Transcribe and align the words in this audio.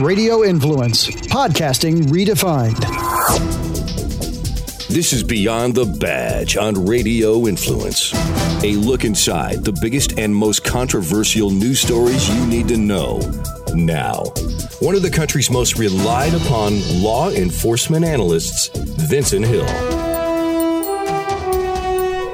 Radio 0.00 0.42
Influence, 0.42 1.08
podcasting 1.10 2.04
redefined. 2.04 2.78
This 4.88 5.12
is 5.12 5.22
Beyond 5.22 5.74
the 5.74 5.84
Badge 5.84 6.56
on 6.56 6.86
Radio 6.86 7.46
Influence. 7.46 8.12
A 8.64 8.72
look 8.76 9.04
inside 9.04 9.64
the 9.64 9.78
biggest 9.80 10.18
and 10.18 10.34
most 10.34 10.64
controversial 10.64 11.50
news 11.50 11.80
stories 11.80 12.28
you 12.28 12.46
need 12.46 12.68
to 12.68 12.76
know 12.76 13.18
now. 13.74 14.24
One 14.80 14.94
of 14.94 15.02
the 15.02 15.10
country's 15.12 15.50
most 15.50 15.78
relied 15.78 16.34
upon 16.34 16.80
law 17.02 17.30
enforcement 17.30 18.04
analysts, 18.04 18.70
Vincent 18.76 19.44
Hill. 19.44 19.66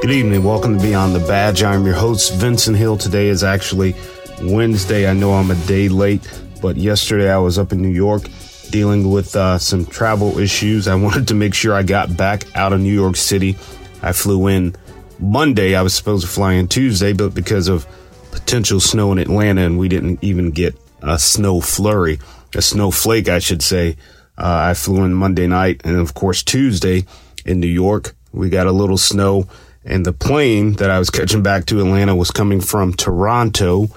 Good 0.00 0.12
evening. 0.12 0.44
Welcome 0.44 0.78
to 0.78 0.82
Beyond 0.82 1.14
the 1.14 1.26
Badge. 1.26 1.62
I'm 1.64 1.84
your 1.84 1.96
host, 1.96 2.34
Vincent 2.34 2.76
Hill. 2.76 2.96
Today 2.96 3.26
is 3.26 3.42
actually 3.42 3.94
Wednesday. 4.42 5.10
I 5.10 5.12
know 5.12 5.34
I'm 5.34 5.50
a 5.50 5.56
day 5.66 5.88
late, 5.88 6.26
but 6.60 6.76
yesterday 6.76 7.30
I 7.30 7.38
was 7.38 7.58
up 7.58 7.72
in 7.72 7.80
New 7.80 7.88
York 7.88 8.22
dealing 8.70 9.10
with 9.10 9.34
uh, 9.34 9.58
some 9.58 9.86
travel 9.86 10.38
issues. 10.38 10.88
I 10.88 10.94
wanted 11.02 11.28
to 11.28 11.34
make 11.34 11.54
sure 11.54 11.74
I 11.74 11.82
got 11.82 12.16
back 12.16 12.44
out 12.56 12.72
of 12.72 12.80
New 12.80 12.92
York 12.92 13.16
City. 13.16 13.56
I 14.02 14.12
flew 14.12 14.46
in 14.46 14.76
Monday. 15.18 15.74
I 15.74 15.82
was 15.82 15.94
supposed 15.94 16.26
to 16.26 16.32
fly 16.32 16.54
in 16.54 16.68
Tuesday, 16.68 17.12
but 17.12 17.34
because 17.34 17.68
of 17.68 17.86
potential 18.30 18.80
snow 18.80 19.12
in 19.12 19.18
Atlanta, 19.18 19.62
and 19.62 19.78
we 19.78 19.88
didn't 19.88 20.22
even 20.22 20.50
get 20.50 20.76
a 21.02 21.18
snow 21.18 21.60
flurry, 21.60 22.18
a 22.54 22.62
snowflake, 22.62 23.28
I 23.28 23.38
should 23.38 23.62
say. 23.62 23.96
Uh, 24.36 24.70
I 24.70 24.74
flew 24.74 25.04
in 25.04 25.14
Monday 25.14 25.46
night, 25.46 25.80
and 25.84 25.96
of 25.96 26.14
course 26.14 26.42
Tuesday 26.42 27.04
in 27.44 27.58
New 27.58 27.66
York, 27.66 28.14
we 28.32 28.48
got 28.48 28.66
a 28.66 28.72
little 28.72 28.98
snow 28.98 29.48
and 29.88 30.04
the 30.04 30.12
plane 30.12 30.74
that 30.74 30.90
I 30.90 30.98
was 30.98 31.08
catching 31.08 31.42
back 31.42 31.64
to 31.66 31.80
Atlanta 31.80 32.14
was 32.14 32.30
coming 32.30 32.60
from 32.60 32.92
Toronto, 32.92 33.88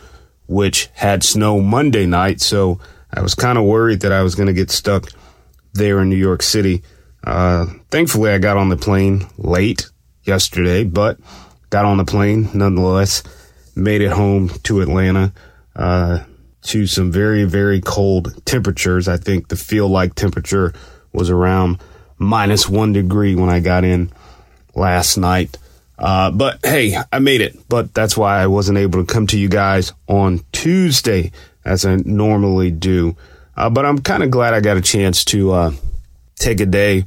which 0.51 0.89
had 0.93 1.23
snow 1.23 1.61
Monday 1.61 2.05
night. 2.05 2.41
So 2.41 2.79
I 3.09 3.21
was 3.21 3.33
kind 3.33 3.57
of 3.57 3.63
worried 3.63 4.01
that 4.01 4.11
I 4.11 4.21
was 4.21 4.35
going 4.35 4.47
to 4.47 4.53
get 4.53 4.69
stuck 4.69 5.09
there 5.73 6.01
in 6.01 6.09
New 6.09 6.17
York 6.17 6.41
City. 6.41 6.83
Uh, 7.23 7.67
thankfully, 7.89 8.31
I 8.31 8.37
got 8.37 8.57
on 8.57 8.67
the 8.67 8.75
plane 8.75 9.27
late 9.37 9.89
yesterday, 10.23 10.83
but 10.83 11.17
got 11.69 11.85
on 11.85 11.95
the 11.95 12.03
plane 12.03 12.49
nonetheless, 12.53 13.23
made 13.75 14.01
it 14.01 14.11
home 14.11 14.49
to 14.63 14.81
Atlanta, 14.81 15.31
uh, 15.73 16.19
to 16.63 16.85
some 16.85 17.13
very, 17.13 17.45
very 17.45 17.79
cold 17.79 18.45
temperatures. 18.45 19.07
I 19.07 19.15
think 19.15 19.47
the 19.47 19.55
feel 19.55 19.87
like 19.87 20.15
temperature 20.15 20.73
was 21.13 21.29
around 21.29 21.81
minus 22.17 22.67
one 22.67 22.91
degree 22.91 23.35
when 23.35 23.49
I 23.49 23.61
got 23.61 23.85
in 23.85 24.11
last 24.75 25.15
night. 25.15 25.57
Uh, 26.01 26.31
but 26.31 26.59
hey, 26.65 26.97
I 27.11 27.19
made 27.19 27.41
it. 27.41 27.57
But 27.69 27.93
that's 27.93 28.17
why 28.17 28.41
I 28.41 28.47
wasn't 28.47 28.79
able 28.79 29.05
to 29.05 29.13
come 29.13 29.27
to 29.27 29.37
you 29.37 29.47
guys 29.47 29.93
on 30.07 30.43
Tuesday 30.51 31.31
as 31.63 31.85
I 31.85 31.97
normally 31.97 32.71
do. 32.71 33.15
Uh, 33.55 33.69
but 33.69 33.85
I'm 33.85 33.99
kind 33.99 34.23
of 34.23 34.31
glad 34.31 34.55
I 34.55 34.61
got 34.61 34.77
a 34.77 34.81
chance 34.81 35.23
to 35.25 35.51
uh, 35.51 35.71
take 36.35 36.59
a 36.59 36.65
day 36.65 37.05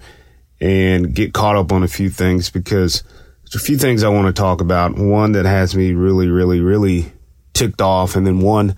and 0.60 1.12
get 1.12 1.34
caught 1.34 1.56
up 1.56 1.72
on 1.72 1.82
a 1.82 1.88
few 1.88 2.08
things 2.08 2.50
because 2.50 3.02
there's 3.42 3.60
a 3.60 3.66
few 3.66 3.76
things 3.76 4.04
I 4.04 4.08
want 4.10 4.34
to 4.34 4.40
talk 4.40 4.60
about. 4.60 4.96
One 4.96 5.32
that 5.32 5.44
has 5.44 5.74
me 5.74 5.92
really, 5.92 6.28
really, 6.28 6.60
really 6.60 7.12
ticked 7.52 7.80
off, 7.80 8.14
and 8.14 8.24
then 8.24 8.40
one 8.40 8.76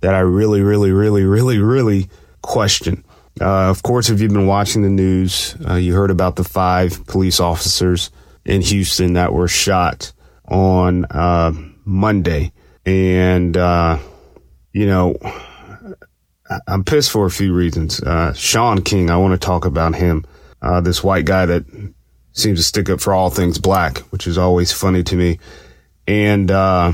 that 0.00 0.14
I 0.14 0.20
really, 0.20 0.60
really, 0.60 0.92
really, 0.92 1.24
really, 1.24 1.58
really 1.58 2.08
question. 2.42 3.04
Uh, 3.40 3.68
of 3.68 3.82
course, 3.82 4.08
if 4.08 4.20
you've 4.20 4.32
been 4.32 4.46
watching 4.46 4.82
the 4.82 4.88
news, 4.88 5.56
uh, 5.68 5.74
you 5.74 5.94
heard 5.94 6.10
about 6.10 6.36
the 6.36 6.44
five 6.44 7.04
police 7.06 7.40
officers 7.40 8.10
in 8.46 8.62
Houston 8.62 9.14
that 9.14 9.32
were 9.32 9.48
shot 9.48 10.12
on 10.46 11.04
uh, 11.06 11.52
Monday. 11.84 12.52
And, 12.86 13.56
uh, 13.56 13.98
you 14.72 14.86
know, 14.86 15.16
I'm 16.68 16.84
pissed 16.84 17.10
for 17.10 17.26
a 17.26 17.30
few 17.30 17.52
reasons. 17.52 18.00
Uh, 18.00 18.32
Shaun 18.32 18.82
King, 18.82 19.10
I 19.10 19.16
want 19.16 19.38
to 19.38 19.44
talk 19.44 19.64
about 19.64 19.96
him. 19.96 20.24
Uh, 20.62 20.80
this 20.80 21.02
white 21.02 21.24
guy 21.24 21.46
that 21.46 21.64
seems 22.32 22.60
to 22.60 22.64
stick 22.64 22.88
up 22.88 23.00
for 23.00 23.12
all 23.12 23.30
things 23.30 23.58
black, 23.58 23.98
which 24.10 24.26
is 24.26 24.38
always 24.38 24.72
funny 24.72 25.02
to 25.02 25.16
me. 25.16 25.38
And, 26.06 26.50
uh, 26.50 26.92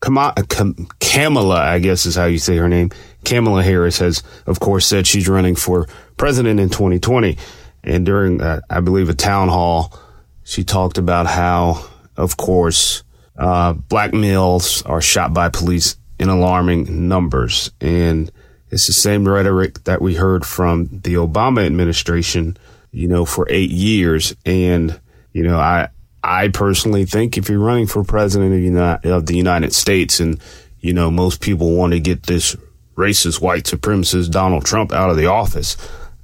Kamala, 0.00 1.60
I 1.60 1.78
guess 1.78 2.04
is 2.04 2.16
how 2.16 2.26
you 2.26 2.38
say 2.38 2.56
her 2.58 2.68
name. 2.68 2.90
Kamala 3.24 3.62
Harris 3.62 3.98
has, 4.00 4.22
of 4.46 4.60
course, 4.60 4.86
said 4.86 5.06
she's 5.06 5.30
running 5.30 5.56
for 5.56 5.86
president 6.18 6.60
in 6.60 6.68
2020. 6.68 7.38
And 7.82 8.04
during, 8.04 8.42
uh, 8.42 8.60
I 8.68 8.80
believe, 8.80 9.08
a 9.08 9.14
town 9.14 9.48
hall, 9.48 9.98
she 10.44 10.62
talked 10.62 10.98
about 10.98 11.26
how, 11.26 11.84
of 12.16 12.36
course, 12.36 13.02
uh, 13.36 13.72
black 13.72 14.12
males 14.12 14.82
are 14.82 15.00
shot 15.00 15.34
by 15.34 15.48
police 15.48 15.96
in 16.18 16.28
alarming 16.28 17.08
numbers. 17.08 17.72
And 17.80 18.30
it's 18.70 18.86
the 18.86 18.92
same 18.92 19.26
rhetoric 19.26 19.84
that 19.84 20.00
we 20.00 20.14
heard 20.14 20.44
from 20.44 21.00
the 21.02 21.14
Obama 21.14 21.64
administration, 21.66 22.56
you 22.92 23.08
know, 23.08 23.24
for 23.24 23.46
eight 23.50 23.70
years. 23.70 24.36
And, 24.44 25.00
you 25.32 25.42
know, 25.42 25.58
I, 25.58 25.88
I 26.22 26.48
personally 26.48 27.06
think 27.06 27.36
if 27.36 27.48
you're 27.48 27.58
running 27.58 27.86
for 27.86 28.04
president 28.04 28.76
of, 28.76 29.04
of 29.04 29.26
the 29.26 29.36
United 29.36 29.72
States 29.72 30.20
and, 30.20 30.40
you 30.78 30.92
know, 30.92 31.10
most 31.10 31.40
people 31.40 31.74
want 31.74 31.94
to 31.94 32.00
get 32.00 32.24
this 32.24 32.54
racist 32.96 33.40
white 33.40 33.64
supremacist 33.64 34.30
Donald 34.30 34.64
Trump 34.64 34.92
out 34.92 35.10
of 35.10 35.16
the 35.16 35.26
office, 35.26 35.76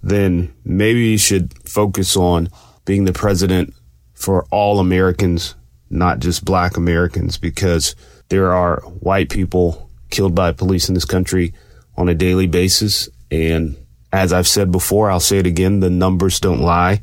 then 0.02 0.54
maybe 0.64 1.00
you 1.00 1.18
should 1.18 1.52
focus 1.68 2.16
on 2.16 2.48
being 2.84 3.04
the 3.04 3.12
president 3.12 3.74
for 4.20 4.44
all 4.50 4.78
Americans, 4.80 5.54
not 5.88 6.18
just 6.20 6.44
black 6.44 6.76
Americans, 6.76 7.38
because 7.38 7.96
there 8.28 8.52
are 8.52 8.80
white 9.00 9.30
people 9.30 9.88
killed 10.10 10.34
by 10.34 10.52
police 10.52 10.88
in 10.88 10.94
this 10.94 11.06
country 11.06 11.54
on 11.96 12.08
a 12.08 12.14
daily 12.14 12.46
basis. 12.46 13.08
And 13.30 13.76
as 14.12 14.32
I've 14.32 14.46
said 14.46 14.70
before, 14.70 15.10
I'll 15.10 15.20
say 15.20 15.38
it 15.38 15.46
again, 15.46 15.80
the 15.80 15.88
numbers 15.88 16.38
don't 16.38 16.60
lie. 16.60 17.00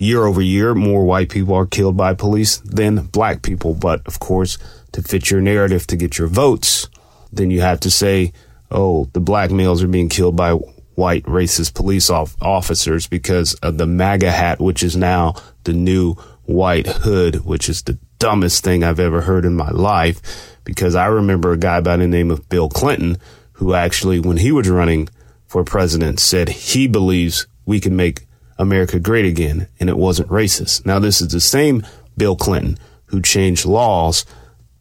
Year 0.00 0.26
over 0.26 0.42
year, 0.42 0.74
more 0.74 1.04
white 1.04 1.28
people 1.28 1.54
are 1.54 1.66
killed 1.66 1.96
by 1.96 2.14
police 2.14 2.56
than 2.58 3.06
black 3.06 3.42
people. 3.42 3.74
But 3.74 4.04
of 4.06 4.18
course, 4.18 4.58
to 4.92 5.02
fit 5.02 5.30
your 5.30 5.40
narrative 5.40 5.86
to 5.86 5.96
get 5.96 6.18
your 6.18 6.28
votes, 6.28 6.88
then 7.32 7.52
you 7.52 7.60
have 7.60 7.78
to 7.80 7.90
say, 7.90 8.32
oh, 8.70 9.08
the 9.12 9.20
black 9.20 9.52
males 9.52 9.82
are 9.82 9.88
being 9.88 10.08
killed 10.08 10.34
by 10.34 10.52
white 10.98 11.22
racist 11.24 11.74
police 11.74 12.10
officers 12.10 13.06
because 13.06 13.54
of 13.54 13.78
the 13.78 13.86
MAGA 13.86 14.32
hat, 14.32 14.58
which 14.58 14.82
is 14.82 14.96
now 14.96 15.34
the 15.62 15.72
new 15.72 16.16
white 16.48 16.86
hood, 16.86 17.44
which 17.44 17.68
is 17.68 17.82
the 17.82 17.98
dumbest 18.18 18.64
thing 18.64 18.82
I've 18.82 18.98
ever 18.98 19.20
heard 19.20 19.44
in 19.44 19.54
my 19.54 19.70
life. 19.70 20.56
Because 20.64 20.94
I 20.94 21.06
remember 21.06 21.52
a 21.52 21.58
guy 21.58 21.80
by 21.80 21.96
the 21.96 22.08
name 22.08 22.30
of 22.30 22.48
Bill 22.48 22.68
Clinton 22.68 23.18
who 23.52 23.74
actually, 23.74 24.18
when 24.18 24.38
he 24.38 24.50
was 24.50 24.68
running 24.68 25.08
for 25.46 25.62
president, 25.64 26.20
said 26.20 26.48
he 26.48 26.86
believes 26.86 27.46
we 27.66 27.80
can 27.80 27.96
make 27.96 28.26
America 28.58 28.98
great 28.98 29.24
again 29.24 29.68
and 29.78 29.90
it 29.90 29.98
wasn't 29.98 30.28
racist. 30.28 30.86
Now, 30.86 30.98
this 30.98 31.20
is 31.20 31.28
the 31.28 31.40
same 31.40 31.86
Bill 32.16 32.36
Clinton 32.36 32.78
who 33.06 33.20
changed 33.20 33.66
laws, 33.66 34.24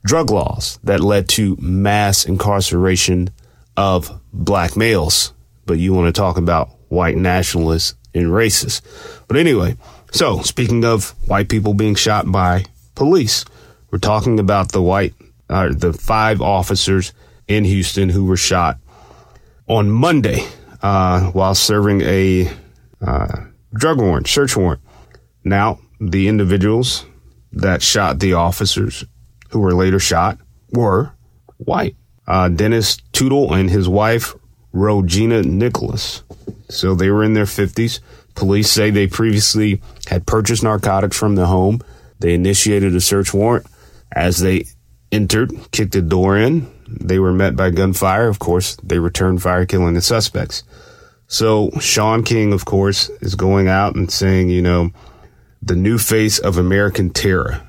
drug 0.05 0.29
laws 0.29 0.79
that 0.83 1.01
led 1.01 1.27
to 1.29 1.57
mass 1.59 2.25
incarceration 2.25 3.29
of 3.75 4.21
black 4.31 4.77
males. 4.77 5.33
But 5.65 5.79
you 5.79 5.93
want 5.93 6.13
to 6.13 6.17
talk 6.17 6.37
about 6.37 6.69
white 6.87 7.17
nationalists 7.17 7.95
and 8.13 8.27
racists. 8.27 8.81
But 9.27 9.37
anyway, 9.37 9.75
so, 10.11 10.41
speaking 10.41 10.85
of 10.85 11.15
white 11.27 11.49
people 11.49 11.73
being 11.73 11.95
shot 11.95 12.31
by 12.31 12.65
police, 12.95 13.45
we're 13.91 13.99
talking 13.99 14.39
about 14.39 14.71
the 14.71 14.81
white, 14.81 15.13
uh, 15.49 15.69
the 15.73 15.93
five 15.93 16.41
officers 16.41 17.13
in 17.47 17.63
Houston 17.63 18.09
who 18.09 18.25
were 18.25 18.37
shot 18.37 18.77
on 19.67 19.89
Monday 19.89 20.47
uh, 20.81 21.31
while 21.31 21.55
serving 21.55 22.01
a 22.01 22.49
uh, 23.01 23.43
drug 23.73 23.99
warrant, 23.99 24.27
search 24.27 24.55
warrant. 24.55 24.81
Now, 25.43 25.79
the 25.99 26.27
individuals 26.27 27.05
that 27.51 27.81
shot 27.81 28.19
the 28.19 28.33
officers 28.33 29.05
who 29.49 29.59
were 29.59 29.73
later 29.73 29.99
shot 29.99 30.37
were 30.71 31.13
white. 31.57 31.95
Uh, 32.27 32.49
Dennis 32.49 32.97
Tuttle 33.13 33.53
and 33.53 33.69
his 33.69 33.87
wife, 33.87 34.35
Rhogena 34.73 35.45
Nicholas. 35.45 36.23
So 36.69 36.93
they 36.93 37.09
were 37.09 37.23
in 37.23 37.33
their 37.33 37.45
50s. 37.45 37.99
Police 38.37 38.71
say 38.71 38.91
they 38.91 39.07
previously 39.07 39.81
had 40.05 40.27
purchased 40.27 40.61
narcotics 40.61 41.17
from 41.17 41.33
the 41.33 41.47
home. 41.47 41.81
They 42.19 42.35
initiated 42.35 42.95
a 42.95 43.01
search 43.01 43.33
warrant. 43.33 43.65
As 44.11 44.37
they 44.37 44.65
entered, 45.11 45.51
kicked 45.71 45.93
the 45.93 46.03
door 46.03 46.37
in, 46.37 46.71
they 46.87 47.17
were 47.17 47.33
met 47.33 47.55
by 47.55 47.71
gunfire. 47.71 48.27
Of 48.27 48.37
course, 48.37 48.75
they 48.83 48.99
returned 48.99 49.41
fire, 49.41 49.65
killing 49.65 49.95
the 49.95 50.01
suspects. 50.01 50.63
So 51.25 51.71
Shaun 51.79 52.23
King, 52.23 52.53
of 52.53 52.65
course, 52.65 53.09
is 53.21 53.33
going 53.33 53.67
out 53.67 53.95
and 53.95 54.09
saying, 54.09 54.49
you 54.49 54.61
know, 54.61 54.91
the 55.63 55.75
new 55.75 55.97
face 55.97 56.37
of 56.37 56.59
American 56.59 57.09
terror. 57.09 57.67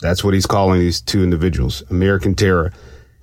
That's 0.00 0.24
what 0.24 0.34
he's 0.34 0.46
calling 0.46 0.80
these 0.80 1.00
two 1.00 1.22
individuals, 1.22 1.84
American 1.90 2.34
terror. 2.34 2.72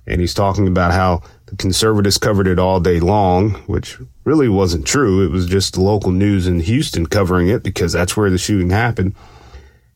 And 0.06 0.18
he's 0.18 0.34
talking 0.34 0.66
about 0.66 0.92
how 0.92 1.24
the 1.46 1.56
conservatives 1.56 2.18
covered 2.18 2.46
it 2.46 2.58
all 2.58 2.80
day 2.80 3.00
long, 3.00 3.50
which 3.66 3.98
really 4.24 4.48
wasn't 4.48 4.86
true. 4.86 5.24
It 5.24 5.30
was 5.30 5.46
just 5.46 5.74
the 5.74 5.80
local 5.80 6.10
news 6.10 6.46
in 6.46 6.60
Houston 6.60 7.06
covering 7.06 7.48
it 7.48 7.62
because 7.62 7.92
that's 7.92 8.16
where 8.16 8.30
the 8.30 8.38
shooting 8.38 8.70
happened. 8.70 9.14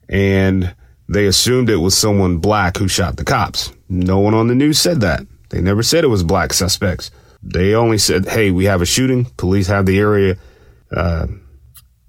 And 0.07 0.73
they 1.09 1.25
assumed 1.27 1.69
it 1.69 1.77
was 1.77 1.97
someone 1.97 2.37
black 2.37 2.77
who 2.77 2.87
shot 2.87 3.17
the 3.17 3.25
cops. 3.25 3.73
No 3.89 4.19
one 4.19 4.33
on 4.33 4.47
the 4.47 4.55
news 4.55 4.79
said 4.79 5.01
that. 5.01 5.25
They 5.49 5.59
never 5.59 5.83
said 5.83 6.05
it 6.05 6.07
was 6.07 6.23
black 6.23 6.53
suspects. 6.53 7.11
They 7.43 7.73
only 7.75 7.97
said, 7.97 8.29
"Hey, 8.29 8.51
we 8.51 8.65
have 8.65 8.81
a 8.81 8.85
shooting. 8.85 9.25
Police 9.35 9.67
have 9.67 9.85
the 9.85 9.99
area 9.99 10.37
uh, 10.95 11.27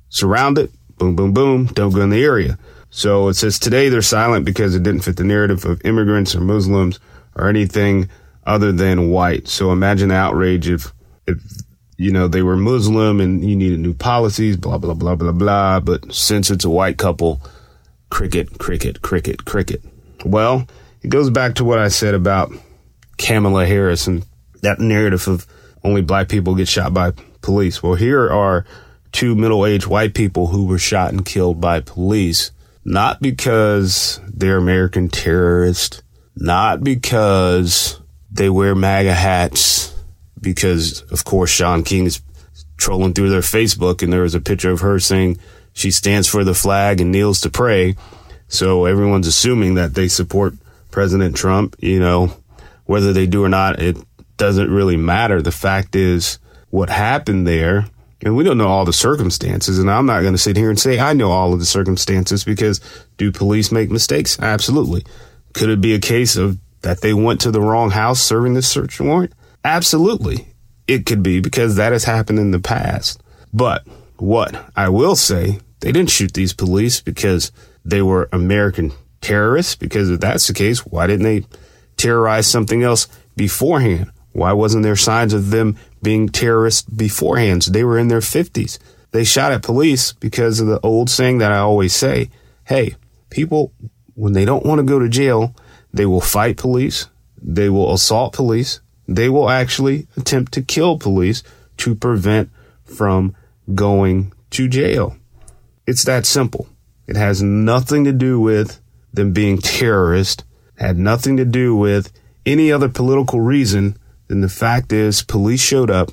surrounded. 0.09 0.71
Boom, 0.99 1.17
boom, 1.17 1.33
boom. 1.33 1.67
Don't 1.67 1.93
go 1.93 2.03
in 2.03 2.11
the 2.11 2.23
area." 2.23 2.59
So 2.91 3.29
it 3.29 3.35
says 3.35 3.59
today 3.59 3.89
they're 3.89 4.03
silent 4.03 4.45
because 4.45 4.77
it 4.77 4.83
didn't 4.83 5.01
fit 5.01 5.17
the 5.17 5.25
narrative 5.25 5.65
of 5.65 5.85
immigrants 5.85 6.35
or 6.37 6.41
Muslims 6.41 7.01
or 7.35 7.49
anything 7.49 8.09
other 8.45 8.73
than 8.73 9.11
white. 9.11 9.49
So 9.49 9.73
imagine 9.73 10.09
the 10.09 10.17
outrage 10.17 10.69
if, 10.69 10.93
if, 11.27 11.39
you 11.97 12.11
know, 12.11 12.29
they 12.29 12.43
were 12.43 12.57
Muslim 12.57 13.21
and 13.21 13.45
you 13.45 13.55
needed 13.55 13.81
new 13.81 13.95
policies, 13.95 14.57
blah, 14.57 14.79
blah, 14.79 14.95
blah, 14.95 15.15
blah, 15.15 15.33
blah. 15.33 15.81
But 15.81 16.13
since 16.13 16.51
it's 16.51 16.65
a 16.65 16.71
white 16.71 16.99
couple, 16.99 17.41
cricket, 18.11 18.59
cricket, 18.59 19.03
cricket, 19.03 19.45
cricket. 19.45 19.83
Well, 20.25 20.67
it 21.03 21.09
goes 21.09 21.31
back 21.31 21.55
to 21.57 21.65
what 21.65 21.79
I 21.79 21.89
said 21.89 22.15
about 22.15 22.53
Kamala 23.19 23.67
Harris 23.67 24.07
and 24.07 24.25
that 24.63 24.81
narrative 24.81 25.29
of 25.29 25.47
only 25.85 26.03
black 26.03 26.29
people 26.29 26.55
get 26.55 26.69
shot 26.69 26.95
by 26.95 27.13
police. 27.41 27.83
Well, 27.83 27.95
here 27.95 28.31
are 28.31 28.65
two 29.11 29.35
middle 29.35 29.67
aged 29.67 29.87
white 29.87 30.15
people 30.15 30.49
who 30.49 30.67
were 30.67 30.79
shot 30.79 31.13
and 31.13 31.25
killed 31.25 31.61
by 31.61 31.81
police 31.81 32.53
not 32.85 33.21
because 33.21 34.21
they're 34.29 34.57
American 34.57 35.09
terrorists, 35.09 36.03
not 36.37 36.83
because 36.83 38.01
they 38.33 38.49
wear 38.49 38.75
MAGA 38.75 39.13
hats, 39.15 39.95
because 40.41 41.03
of 41.11 41.25
course 41.25 41.51
Shaun 41.51 41.85
King 41.85 42.07
is 42.07 42.21
trolling 42.77 43.13
through 43.13 43.31
their 43.31 43.41
Facebook 43.41 44.03
and 44.03 44.13
there 44.13 44.23
was 44.23 44.35
a 44.35 44.41
picture 44.41 44.71
of 44.71 44.81
her 44.81 44.99
saying 44.99 45.39
she 45.73 45.91
stands 45.91 46.29
for 46.29 46.43
the 46.43 46.55
flag 46.55 47.01
and 47.01 47.13
kneels 47.13 47.41
to 47.43 47.51
pray. 47.51 47.95
So 48.49 48.85
everyone's 48.87 49.29
assuming 49.29 49.75
that 49.75 49.95
they 49.95 50.09
support 50.09 50.55
President 50.91 51.37
Trump, 51.37 51.77
you 51.79 52.01
know, 52.01 52.35
whether 52.85 53.13
they 53.13 53.27
do 53.27 53.45
or 53.45 53.49
not, 53.49 53.81
it 53.81 53.97
doesn't 54.37 54.71
really 54.71 54.97
matter. 54.97 55.41
The 55.41 55.53
fact 55.53 55.95
is 55.95 56.39
what 56.71 56.91
happened 56.91 57.47
there 57.47 57.87
and 58.25 58.37
we 58.37 58.45
don't 58.45 58.59
know 58.59 58.69
all 58.69 58.85
the 58.85 58.93
circumstances. 58.93 59.79
And 59.79 59.91
I'm 59.91 60.07
not 60.07 60.23
going 60.23 60.35
to 60.35 60.39
sit 60.39 60.57
here 60.57 60.71
and 60.71 60.79
say 60.79 60.99
I 60.99 61.13
know 61.13 61.31
all 61.31 61.53
of 61.53 61.61
the 61.61 61.67
circumstances 61.67 62.45
because 62.45 62.81
do 63.17 63.33
police 63.33 63.73
make 63.73 63.91
mistakes? 63.91 64.39
Absolutely. 64.41 65.05
Could 65.55 65.71
it 65.71 65.81
be 65.81 65.95
a 65.95 66.01
case 66.01 66.37
of 66.37 66.59
that 66.83 67.01
they 67.01 67.15
went 67.15 67.41
to 67.43 67.51
the 67.51 67.61
wrong 67.61 67.91
house 67.91 68.21
serving 68.21 68.55
this 68.55 68.69
search 68.69 69.01
warrant? 69.01 69.33
Absolutely. 69.65 70.49
It 70.87 71.07
could 71.07 71.23
be 71.23 71.41
because 71.41 71.77
that 71.77 71.93
has 71.93 72.05
happened 72.05 72.39
in 72.39 72.51
the 72.51 72.59
past. 72.61 73.21
But 73.53 73.87
what 74.17 74.71
I 74.77 74.89
will 74.89 75.17
say, 75.17 75.61
they 75.81 75.93
didn't 75.93 76.11
shoot 76.11 76.35
these 76.35 76.53
police 76.53 77.01
because 77.01 77.53
they 77.85 78.03
were 78.03 78.29
American 78.33 78.93
terrorists. 79.21 79.77
Because 79.77 80.11
if 80.11 80.21
that's 80.21 80.47
the 80.47 80.55
case, 80.55 80.85
why 80.85 81.07
didn't 81.07 81.25
they 81.25 81.45
terrorize 81.97 82.47
something 82.47 82.83
else 82.83 83.09
beforehand? 83.37 84.11
Why 84.33 84.53
wasn't 84.53 84.83
there 84.83 84.97
signs 84.97 85.35
of 85.35 85.51
them 85.51 85.77
being 86.03 86.29
terrorists 86.29 86.83
beforehand. 86.83 87.65
So 87.65 87.71
they 87.71 87.85
were 87.85 87.99
in 87.99 88.09
their 88.09 88.21
50s. 88.21 88.79
They 89.13 89.25
shot 89.25 89.53
at 89.53 89.63
police 89.63 90.13
because 90.13 90.61
of 90.61 90.67
the 90.67 90.81
old 90.81 91.09
saying 91.09 91.39
that 91.39 91.53
I 91.53 91.59
always 91.59 91.95
say 91.95 92.31
hey, 92.65 92.95
people, 93.29 93.73
when 94.15 94.35
they 94.35 94.45
don't 94.45 94.65
want 94.65 94.79
to 94.79 94.85
go 94.85 94.99
to 95.01 95.09
jail, 95.09 95.55
they 95.93 96.07
will 96.07 96.21
fight 96.21 96.57
police, 96.57 97.09
they 97.41 97.69
will 97.69 97.93
assault 97.93 98.33
police, 98.35 98.81
they 99.09 99.29
will 99.29 99.51
actually 99.51 100.07
attempt 100.17 100.53
to 100.53 100.63
kill 100.63 100.99
police 100.99 101.43
to 101.79 101.95
prevent 101.95 102.51
from 102.85 103.35
going 103.75 104.33
to 104.51 104.69
jail. 104.69 105.17
It's 105.87 106.05
that 106.05 106.27
simple. 106.27 106.69
It 107.07 107.17
has 107.17 107.43
nothing 107.43 108.05
to 108.05 108.13
do 108.13 108.41
with 108.41 108.81
them 109.13 109.33
being 109.33 109.59
terrorists, 109.79 110.45
had 110.77 110.99
nothing 110.99 111.37
to 111.37 111.45
do 111.45 111.75
with 111.77 112.13
any 112.47 112.73
other 112.73 112.89
political 112.89 113.41
reason 113.41 113.97
and 114.33 114.43
the 114.43 114.49
fact 114.49 114.95
is, 114.95 115.23
police 115.23 115.61
showed 115.61 115.91
up. 115.91 116.11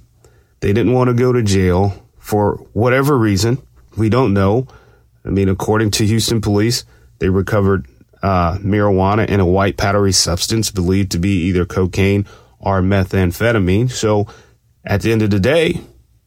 They 0.60 0.74
didn't 0.74 0.92
want 0.92 1.08
to 1.08 1.14
go 1.14 1.31
to 1.31 1.42
jail 1.42 2.06
for 2.18 2.56
whatever 2.74 3.18
reason. 3.18 3.60
We 3.96 4.10
don't 4.10 4.34
know. 4.34 4.68
I 5.24 5.30
mean, 5.30 5.48
according 5.48 5.92
to 5.92 6.06
Houston 6.06 6.42
police, 6.42 6.84
they 7.20 7.30
recovered 7.30 7.88
uh, 8.21 8.57
marijuana 8.57 9.25
and 9.27 9.42
a 9.42 9.45
white 9.45 9.77
powdery 9.77 10.12
substance 10.12 10.71
believed 10.71 11.12
to 11.12 11.19
be 11.19 11.44
either 11.44 11.66
cocaine 11.66 12.25
or 12.60 12.81
methamphetamine. 12.81 13.92
So 13.92 14.27
at 14.83 15.01
the 15.01 15.12
end 15.12 15.21
of 15.21 15.30
the 15.30 15.39
day, 15.39 15.81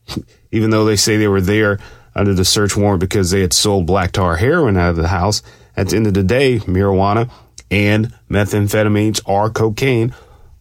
even 0.51 0.71
though 0.71 0.85
they 0.85 0.97
say 0.97 1.17
they 1.17 1.29
were 1.29 1.41
there 1.41 1.79
under 2.15 2.35
the 2.35 2.45
search 2.45 2.77
warrant 2.77 3.01
because 3.01 3.31
they 3.31 3.41
had 3.41 3.53
sold 3.53 3.87
black 3.87 4.13
tar 4.13 4.37
heroin 4.37 4.77
out 4.77 4.91
of 4.91 4.97
the 4.97 5.09
house, 5.09 5.43
at 5.77 5.89
the 5.89 5.97
end 5.97 6.07
of 6.07 6.15
the 6.15 6.23
day, 6.23 6.59
marijuana 6.61 7.31
and 7.71 8.13
methamphetamines 8.31 9.21
or 9.25 9.49
cocaine 9.51 10.15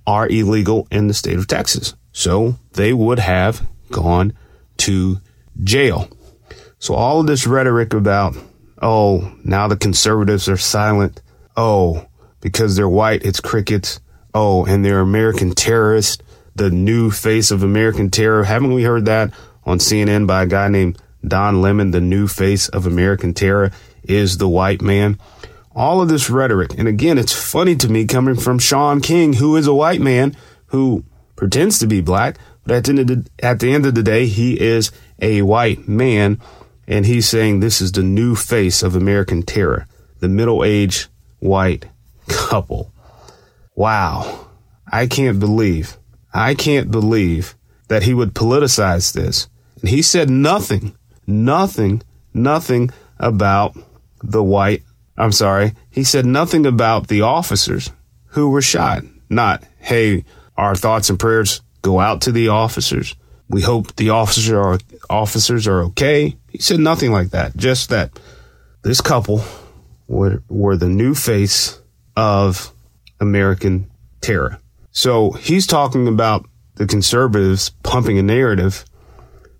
are 0.07 0.28
illegal 0.28 0.88
in 0.92 1.07
the 1.07 1.13
state 1.13 1.38
of 1.38 1.48
Texas. 1.48 1.94
So 2.13 2.56
they 2.74 2.94
would 2.94 3.19
have 3.19 3.68
gone 3.92 4.33
to 4.78 5.19
jail. 5.63 6.10
So 6.80 6.95
all 6.95 7.19
of 7.19 7.28
this 7.28 7.45
rhetoric 7.45 7.94
about, 7.94 8.36
oh, 8.81 9.33
now 9.44 9.68
the 9.68 9.78
conservatives 9.78 10.50
are 10.50 10.57
silent. 10.57 11.22
Oh, 11.56 12.07
because 12.42 12.75
they're 12.75 12.89
white, 12.89 13.24
it's 13.24 13.39
crickets. 13.39 14.00
Oh, 14.33 14.66
and 14.66 14.83
they're 14.83 15.00
American 15.00 15.54
terrorists, 15.54 16.22
the 16.56 16.69
new 16.69 17.12
face 17.12 17.51
of 17.51 17.63
American 17.63 18.10
terror. 18.10 18.44
Haven't 18.44 18.74
we 18.74 18.83
heard 18.83 19.06
that 19.06 19.33
on 19.66 19.80
CNN 19.80 20.25
by 20.28 20.44
a 20.44 20.48
guy 20.48 20.68
named 20.68 20.98
Don 21.25 21.62
Lemon? 21.62 21.92
The 21.92 22.01
new 22.01 22.28
face 22.28 22.69
of 22.69 22.88
American 22.88 23.33
terror 23.33 23.72
is 24.04 24.38
the 24.38 24.50
white 24.50 24.81
man 24.81 25.19
all 25.75 26.01
of 26.01 26.10
this 26.10 26.30
rhetoric. 26.30 26.78
And 26.78 26.88
again, 26.88 27.18
it's 27.18 27.33
funny 27.33 27.75
to 27.78 27.89
me 27.89 28.06
coming 28.06 28.36
from 28.36 28.60
Shaun 28.60 29.01
King, 29.01 29.33
who 29.33 29.56
is 29.56 29.68
a 29.68 29.74
white 29.74 30.01
man 30.01 30.36
who 30.68 31.04
pretends 31.36 31.80
to 31.80 31.88
be 31.88 32.01
black, 32.01 32.38
but 32.63 32.75
at 32.75 32.83
the, 32.86 32.89
end 32.92 33.00
of 33.00 33.07
the, 33.07 33.56
the 33.56 33.74
end 33.74 33.86
of 33.86 33.95
the 33.95 34.04
day, 34.04 34.28
he 34.28 34.60
is 34.60 34.92
a 35.19 35.42
white 35.42 35.88
man. 35.88 36.39
And 36.92 37.06
he's 37.06 37.28
saying 37.28 37.60
this 37.60 37.82
is 37.82 37.92
the 37.92 38.04
new 38.04 38.36
face 38.36 38.84
of 38.84 38.96
American 38.96 39.42
terror, 39.42 39.88
the 40.20 40.30
middle 40.30 40.64
aged 40.64 41.08
white 41.40 41.88
couple. 42.28 42.92
Wow. 43.76 44.48
I 44.92 45.08
can't 45.08 45.40
believe, 45.40 45.98
I 46.34 46.54
can't 46.54 46.92
believe 46.92 47.56
that 47.88 48.04
he 48.04 48.14
would 48.14 48.36
politicize 48.36 49.14
this. 49.14 49.48
And 49.80 49.90
he 49.90 50.04
said 50.04 50.30
nothing, 50.30 50.96
nothing, 51.26 52.04
nothing 52.34 52.92
about 53.18 53.76
the 54.22 54.44
white 54.44 54.84
I'm 55.18 55.32
sorry, 55.32 55.74
he 55.92 56.04
said 56.04 56.26
nothing 56.26 56.66
about 56.66 57.08
the 57.08 57.22
officers 57.22 57.92
who 58.28 58.50
were 58.50 58.62
shot. 58.62 59.04
Not, 59.30 59.64
hey, 59.78 60.26
our 60.58 60.74
thoughts 60.76 61.10
and 61.12 61.20
prayers 61.20 61.62
go 61.84 62.00
out 62.00 62.22
to 62.22 62.32
the 62.32 62.48
officers. 62.48 63.16
We 63.48 63.62
hope 63.62 63.96
the 63.96 64.10
officers 64.10 64.50
are 64.50 64.80
officers 65.10 65.68
are 65.68 65.83
okay. 65.83 66.38
He 66.52 66.60
said 66.60 66.80
nothing 66.80 67.12
like 67.12 67.30
that. 67.30 67.56
Just 67.56 67.90
that 67.90 68.20
this 68.84 69.02
couple 69.02 69.44
were, 70.08 70.44
were 70.50 70.76
the 70.76 70.90
new 70.90 71.16
face 71.16 71.80
of 72.16 72.74
American 73.20 73.90
terror. 74.20 74.60
So 74.92 75.31
he's 75.31 75.66
talking 75.66 76.08
about 76.08 76.46
the 76.76 76.86
conservatives 76.86 77.70
pumping 77.84 78.18
a 78.18 78.24
narrative, 78.24 78.84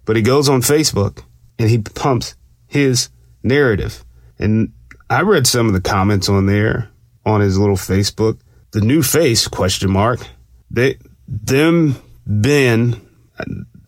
but 0.06 0.16
he 0.16 0.22
goes 0.22 0.50
on 0.50 0.62
Facebook 0.62 1.24
and 1.58 1.70
he 1.70 1.78
pumps 1.78 2.36
his 2.68 3.10
narrative. 3.44 4.04
And 4.38 4.74
I 5.10 5.22
read 5.22 5.48
some 5.48 5.68
of 5.68 5.74
the 5.74 5.82
comments 5.82 6.28
on 6.28 6.46
there 6.46 6.90
on 7.26 7.42
his 7.42 7.58
little 7.58 7.76
Facebook. 7.76 8.40
The 8.72 8.82
new 8.82 9.04
face 9.04 9.48
question 9.48 9.92
mark. 9.92 10.26
They 10.70 10.98
them 11.28 11.96
been 12.26 13.00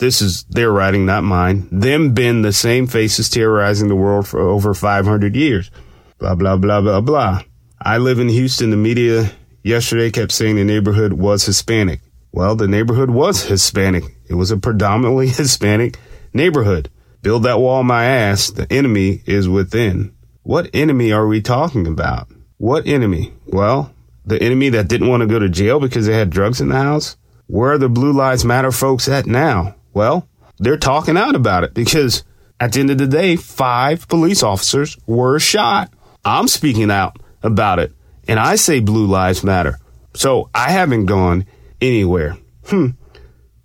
this 0.03 0.21
is 0.21 0.43
their 0.49 0.69
writing, 0.69 1.05
not 1.05 1.23
mine. 1.23 1.69
Them 1.71 2.13
been 2.13 2.41
the 2.41 2.51
same 2.51 2.87
faces 2.87 3.29
terrorizing 3.29 3.87
the 3.87 3.95
world 3.95 4.27
for 4.27 4.41
over 4.41 4.73
500 4.73 5.33
years. 5.33 5.71
Blah 6.19 6.35
blah 6.35 6.57
blah 6.57 6.81
blah 6.81 6.99
blah. 6.99 7.41
I 7.81 7.97
live 7.99 8.19
in 8.19 8.27
Houston. 8.27 8.69
The 8.69 8.77
media 8.77 9.31
yesterday 9.63 10.11
kept 10.11 10.33
saying 10.33 10.57
the 10.57 10.65
neighborhood 10.65 11.13
was 11.13 11.45
Hispanic. 11.45 12.01
Well, 12.33 12.57
the 12.57 12.67
neighborhood 12.67 13.11
was 13.11 13.45
Hispanic. 13.45 14.03
It 14.27 14.33
was 14.33 14.51
a 14.51 14.57
predominantly 14.57 15.27
Hispanic 15.41 15.97
neighborhood. 16.33 16.89
Build 17.21 17.43
that 17.43 17.59
wall 17.59 17.83
my 17.83 18.03
ass. 18.03 18.49
The 18.49 18.69
enemy 18.69 19.23
is 19.25 19.47
within. 19.47 20.13
What 20.41 20.69
enemy 20.73 21.13
are 21.13 21.27
we 21.27 21.41
talking 21.41 21.87
about? 21.87 22.27
What 22.57 22.85
enemy? 22.85 23.33
Well, 23.45 23.93
the 24.25 24.41
enemy 24.41 24.67
that 24.69 24.89
didn't 24.89 25.07
want 25.07 25.21
to 25.21 25.27
go 25.27 25.39
to 25.39 25.47
jail 25.47 25.79
because 25.79 26.07
they 26.07 26.13
had 26.13 26.29
drugs 26.29 26.59
in 26.59 26.67
the 26.67 26.75
house? 26.75 27.15
Where 27.47 27.71
are 27.71 27.77
the 27.77 27.87
Blue 27.87 28.11
Lives 28.11 28.43
Matter 28.43 28.71
folks 28.71 29.07
at 29.07 29.25
now? 29.25 29.75
Well, 29.93 30.27
they're 30.59 30.77
talking 30.77 31.17
out 31.17 31.35
about 31.35 31.63
it 31.63 31.73
because 31.73 32.23
at 32.59 32.73
the 32.73 32.79
end 32.79 32.91
of 32.91 32.97
the 32.97 33.07
day, 33.07 33.35
five 33.35 34.07
police 34.07 34.43
officers 34.43 34.97
were 35.05 35.39
shot. 35.39 35.91
I'm 36.23 36.47
speaking 36.47 36.91
out 36.91 37.17
about 37.41 37.79
it 37.79 37.93
and 38.27 38.39
I 38.39 38.55
say 38.55 38.79
Blue 38.79 39.05
Lives 39.05 39.43
Matter. 39.43 39.79
So 40.15 40.49
I 40.53 40.71
haven't 40.71 41.05
gone 41.05 41.45
anywhere. 41.81 42.37
Hmm. 42.65 42.89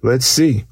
Let's 0.02 0.26
see. 0.26 0.64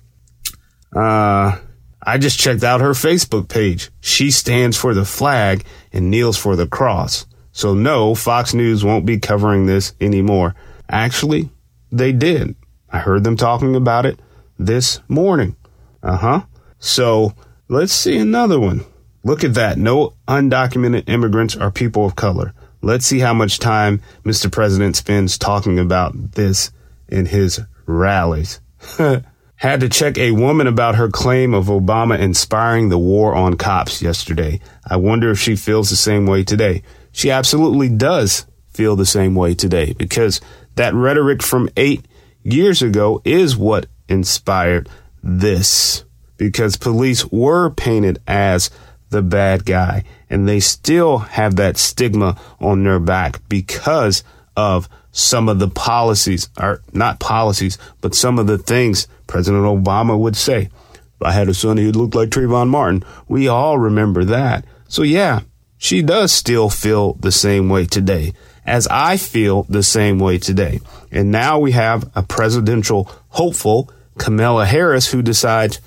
Uh, 0.95 1.59
I 2.03 2.19
just 2.19 2.39
checked 2.39 2.63
out 2.63 2.81
her 2.81 2.93
Facebook 2.93 3.49
page. 3.49 3.91
She 4.01 4.31
stands 4.31 4.77
for 4.77 4.95
the 4.95 5.05
flag 5.05 5.65
and 5.93 6.11
kneels 6.11 6.37
for 6.37 6.57
the 6.57 6.67
cross. 6.67 7.27
So 7.53 7.75
no, 7.75 8.15
Fox 8.15 8.55
News 8.55 8.85
won't 8.85 9.07
be 9.07 9.19
covering 9.19 9.67
this 9.67 9.95
anymore. 10.01 10.55
Actually, 10.89 11.51
they 11.91 12.13
did. 12.13 12.55
I 12.89 12.99
heard 12.99 13.25
them 13.25 13.37
talking 13.37 13.75
about 13.75 14.07
it. 14.07 14.21
This 14.59 15.01
morning. 15.09 15.57
Uh 16.03 16.17
huh. 16.17 16.43
So 16.79 17.35
let's 17.69 17.93
see 17.93 18.17
another 18.17 18.61
one. 18.61 18.85
Look 19.25 19.43
at 19.43 19.55
that. 19.55 19.79
No 19.79 20.15
undocumented 20.29 21.09
immigrants 21.09 21.57
or 21.57 21.71
people 21.71 22.07
of 22.07 22.17
color. 22.17 22.55
Let's 22.83 23.07
see 23.07 23.19
how 23.19 23.35
much 23.35 23.59
time 23.59 24.01
Mr. 24.25 24.51
President 24.53 24.95
spends 24.95 25.39
talking 25.39 25.79
about 25.79 26.33
this 26.33 26.71
in 27.09 27.27
his 27.27 27.61
rallies. 27.87 28.61
Had 29.57 29.81
to 29.81 29.89
check 29.89 30.19
a 30.19 30.33
woman 30.33 30.67
about 30.67 30.97
her 30.97 31.09
claim 31.09 31.55
of 31.55 31.67
Obama 31.67 32.19
inspiring 32.19 32.89
the 32.89 32.99
war 32.99 33.35
on 33.35 33.57
cops 33.57 34.03
yesterday. 34.03 34.61
I 34.89 34.97
wonder 34.97 35.31
if 35.31 35.39
she 35.39 35.57
feels 35.57 35.91
the 35.91 35.97
same 35.97 36.27
way 36.27 36.45
today. 36.45 36.83
She 37.11 37.31
absolutely 37.31 37.89
does 37.89 38.47
feel 38.69 38.95
the 38.95 39.07
same 39.07 39.35
way 39.35 39.55
today 39.55 39.95
because 39.95 40.41
that 40.75 40.95
rhetoric 40.95 41.43
from 41.43 41.71
eight 41.77 42.07
years 42.45 42.83
ago 42.83 43.23
is 43.25 43.57
what 43.57 43.87
inspired 44.09 44.89
this 45.23 46.05
because 46.37 46.77
police 46.77 47.25
were 47.27 47.71
painted 47.71 48.21
as 48.27 48.71
the 49.11 49.23
bad 49.23 49.65
guy 49.65 50.05
and 50.29 50.49
they 50.49 50.61
still 50.61 51.19
have 51.19 51.57
that 51.57 51.77
stigma 51.77 52.39
on 52.61 52.83
their 52.85 53.01
back 53.01 53.41
because 53.49 54.23
of 54.57 54.89
some 55.13 55.49
of 55.49 55.59
the 55.59 55.69
policies 55.69 56.49
or 56.61 56.83
not 56.93 57.21
policies, 57.21 57.79
but 58.01 58.15
some 58.15 58.39
of 58.39 58.47
the 58.47 58.59
things 58.59 59.09
President 59.27 59.65
Obama 59.65 60.19
would 60.19 60.37
say. 60.37 60.69
If 60.93 61.23
I 61.23 61.33
had 61.33 61.49
a 61.49 61.55
son 61.55 61.79
who 61.79 61.91
looked 61.93 62.15
like 62.15 62.29
Trayvon 62.29 62.69
Martin, 62.69 63.03
we 63.27 63.49
all 63.49 63.79
remember 63.79 64.25
that. 64.25 64.67
So 64.89 65.03
yeah, 65.03 65.41
she 65.79 66.03
does 66.03 66.33
still 66.33 66.69
feel 66.69 67.15
the 67.15 67.33
same 67.33 67.69
way 67.69 67.87
today 67.87 68.35
as 68.67 68.87
I 68.89 69.17
feel 69.17 69.63
the 69.65 69.83
same 69.83 70.19
way 70.19 70.39
today. 70.39 70.81
And 71.11 71.31
now 71.31 71.59
we 71.59 71.73
have 71.73 72.11
a 72.15 72.23
presidential 72.23 73.11
hopeful, 73.29 73.91
Kamala 74.19 74.67
Harris, 74.67 75.11
who 75.11 75.23
decides 75.23 75.81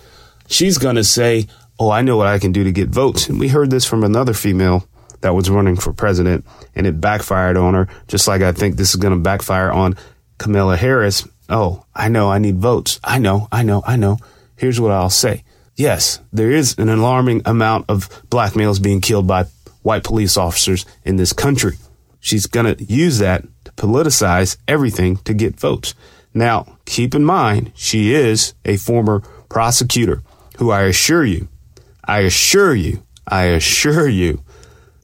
she's 0.47 0.77
going 0.77 0.95
to 0.95 1.03
say, 1.03 1.47
Oh, 1.79 1.89
I 1.89 2.01
know 2.01 2.17
what 2.17 2.27
I 2.27 2.39
can 2.39 2.51
do 2.51 2.65
to 2.65 2.73
get 2.73 2.89
votes. 2.89 3.29
And 3.29 3.39
we 3.39 3.47
heard 3.47 3.71
this 3.71 3.85
from 3.85 4.03
another 4.03 4.33
female 4.33 4.85
that 5.21 5.33
was 5.33 5.49
running 5.49 5.77
for 5.77 5.93
president 5.93 6.45
and 6.75 6.85
it 6.85 6.99
backfired 6.99 7.55
on 7.55 7.73
her, 7.73 7.87
just 8.07 8.27
like 8.27 8.41
I 8.41 8.51
think 8.51 8.75
this 8.75 8.89
is 8.89 8.97
going 8.97 9.13
to 9.13 9.19
backfire 9.19 9.71
on 9.71 9.95
Kamala 10.37 10.75
Harris. 10.75 11.27
Oh, 11.47 11.85
I 11.95 12.09
know 12.09 12.29
I 12.29 12.37
need 12.37 12.57
votes. 12.57 12.99
I 13.03 13.17
know, 13.19 13.47
I 13.51 13.63
know, 13.63 13.81
I 13.85 13.95
know. 13.95 14.17
Here's 14.57 14.79
what 14.79 14.91
I'll 14.91 15.09
say. 15.09 15.43
Yes, 15.75 16.19
there 16.33 16.51
is 16.51 16.77
an 16.77 16.89
alarming 16.89 17.43
amount 17.45 17.85
of 17.89 18.09
black 18.29 18.55
males 18.55 18.79
being 18.79 18.99
killed 18.99 19.27
by 19.27 19.45
white 19.81 20.03
police 20.03 20.35
officers 20.35 20.85
in 21.05 21.15
this 21.15 21.31
country. 21.31 21.77
She's 22.19 22.45
going 22.45 22.75
to 22.75 22.83
use 22.83 23.19
that 23.19 23.43
to 23.63 23.71
politicize 23.71 24.57
everything 24.67 25.17
to 25.17 25.33
get 25.33 25.57
votes. 25.57 25.95
Now, 26.39 26.77
keep 26.85 27.15
in 27.15 27.25
mind, 27.25 27.73
she 27.75 28.13
is 28.13 28.53
a 28.63 28.77
former 28.77 29.19
prosecutor 29.49 30.23
who 30.57 30.71
I 30.71 30.83
assure 30.83 31.25
you, 31.25 31.49
I 32.05 32.19
assure 32.19 32.73
you, 32.73 33.03
I 33.27 33.43
assure 33.47 34.07
you, 34.07 34.41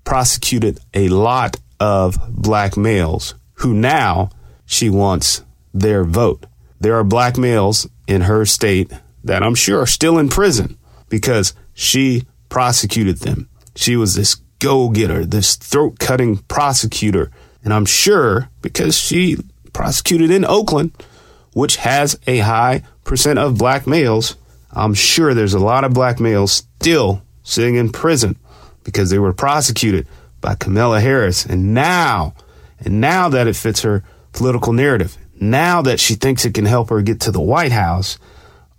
prosecuted 0.05 0.79
a 0.93 1.09
lot 1.09 1.57
of 1.77 2.17
black 2.29 2.77
males 2.77 3.35
who 3.55 3.73
now 3.73 4.29
she 4.65 4.89
wants 4.89 5.43
their 5.73 6.05
vote. 6.05 6.45
There 6.79 6.95
are 6.95 7.03
black 7.03 7.37
males 7.37 7.85
in 8.07 8.21
her 8.21 8.45
state 8.45 8.93
that 9.25 9.43
I'm 9.43 9.55
sure 9.55 9.81
are 9.81 9.85
still 9.85 10.17
in 10.17 10.29
prison 10.29 10.77
because 11.09 11.53
she 11.73 12.23
prosecuted 12.47 13.17
them. 13.17 13.49
She 13.75 13.97
was 13.97 14.15
this 14.15 14.35
go 14.59 14.87
getter, 14.87 15.25
this 15.25 15.57
throat 15.57 15.99
cutting 15.99 16.37
prosecutor. 16.47 17.29
And 17.61 17.73
I'm 17.73 17.85
sure 17.85 18.49
because 18.61 18.97
she 18.97 19.35
prosecuted 19.73 20.31
in 20.31 20.45
Oakland, 20.45 20.93
which 21.55 21.77
has 21.77 22.19
a 22.27 22.39
high 22.39 22.83
percent 23.05 23.39
of 23.39 23.57
black 23.57 23.87
males, 23.87 24.35
I'm 24.73 24.93
sure 24.93 25.33
there's 25.33 25.53
a 25.53 25.59
lot 25.59 25.85
of 25.85 25.93
black 25.93 26.19
males 26.19 26.51
still 26.51 27.21
sitting 27.43 27.75
in 27.75 27.93
prison 27.93 28.35
because 28.83 29.09
they 29.09 29.19
were 29.19 29.31
prosecuted 29.31 30.05
by 30.41 30.55
Kamala 30.55 30.99
Harris. 30.99 31.45
And 31.45 31.73
now, 31.73 32.33
and 32.77 32.99
now 32.99 33.29
that 33.29 33.47
it 33.47 33.55
fits 33.55 33.83
her 33.83 34.03
political 34.33 34.73
narrative, 34.73 35.17
now 35.39 35.81
that 35.83 36.01
she 36.01 36.15
thinks 36.15 36.43
it 36.43 36.53
can 36.53 36.65
help 36.65 36.89
her 36.89 37.01
get 37.01 37.21
to 37.21 37.31
the 37.31 37.39
White 37.39 37.71
House, 37.71 38.19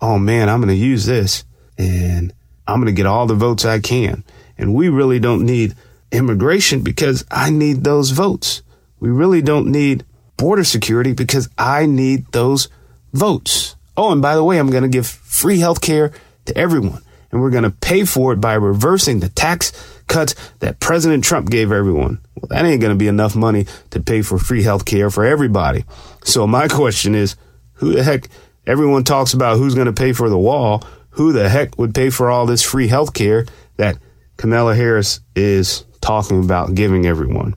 oh 0.02 0.18
man, 0.18 0.50
I'm 0.50 0.60
going 0.60 0.68
to 0.68 0.74
use 0.74 1.06
this 1.06 1.44
and 1.78 2.30
I'm 2.68 2.78
going 2.78 2.94
to 2.94 2.96
get 2.96 3.06
all 3.06 3.26
the 3.26 3.34
votes 3.34 3.64
I 3.64 3.78
can. 3.78 4.22
And 4.58 4.74
we 4.74 4.90
really 4.90 5.18
don't 5.18 5.46
need 5.46 5.74
immigration 6.12 6.82
because 6.82 7.24
I 7.30 7.48
need 7.48 7.84
those 7.84 8.10
votes. 8.10 8.60
We 9.00 9.08
really 9.08 9.40
don't 9.40 9.72
need 9.72 10.04
border 10.36 10.64
security 10.64 11.12
because 11.12 11.48
I 11.56 11.86
need 11.86 12.30
those 12.32 12.68
votes. 13.12 13.76
Oh, 13.96 14.12
and 14.12 14.20
by 14.20 14.34
the 14.34 14.44
way, 14.44 14.58
I'm 14.58 14.70
going 14.70 14.82
to 14.82 14.88
give 14.88 15.06
free 15.06 15.58
health 15.58 15.80
care 15.80 16.12
to 16.46 16.56
everyone. 16.56 17.02
And 17.32 17.40
we're 17.40 17.50
going 17.50 17.64
to 17.64 17.70
pay 17.70 18.04
for 18.04 18.32
it 18.32 18.40
by 18.40 18.54
reversing 18.54 19.20
the 19.20 19.28
tax 19.28 19.72
cuts 20.06 20.34
that 20.60 20.80
President 20.80 21.24
Trump 21.24 21.50
gave 21.50 21.72
everyone. 21.72 22.20
Well, 22.34 22.48
that 22.50 22.64
ain't 22.64 22.80
going 22.80 22.92
to 22.92 22.98
be 22.98 23.08
enough 23.08 23.34
money 23.34 23.66
to 23.90 24.00
pay 24.00 24.22
for 24.22 24.38
free 24.38 24.62
health 24.62 24.84
care 24.84 25.10
for 25.10 25.24
everybody. 25.24 25.84
So 26.24 26.46
my 26.46 26.68
question 26.68 27.14
is, 27.14 27.36
who 27.74 27.92
the 27.92 28.02
heck, 28.02 28.28
everyone 28.66 29.04
talks 29.04 29.34
about 29.34 29.58
who's 29.58 29.74
going 29.74 29.86
to 29.86 29.92
pay 29.92 30.12
for 30.12 30.28
the 30.28 30.38
wall. 30.38 30.82
Who 31.10 31.32
the 31.32 31.48
heck 31.48 31.78
would 31.78 31.94
pay 31.94 32.10
for 32.10 32.30
all 32.30 32.46
this 32.46 32.62
free 32.62 32.88
health 32.88 33.14
care 33.14 33.46
that 33.76 33.96
Kamala 34.36 34.74
Harris 34.74 35.20
is 35.34 35.84
talking 36.00 36.44
about 36.44 36.74
giving 36.74 37.06
everyone? 37.06 37.56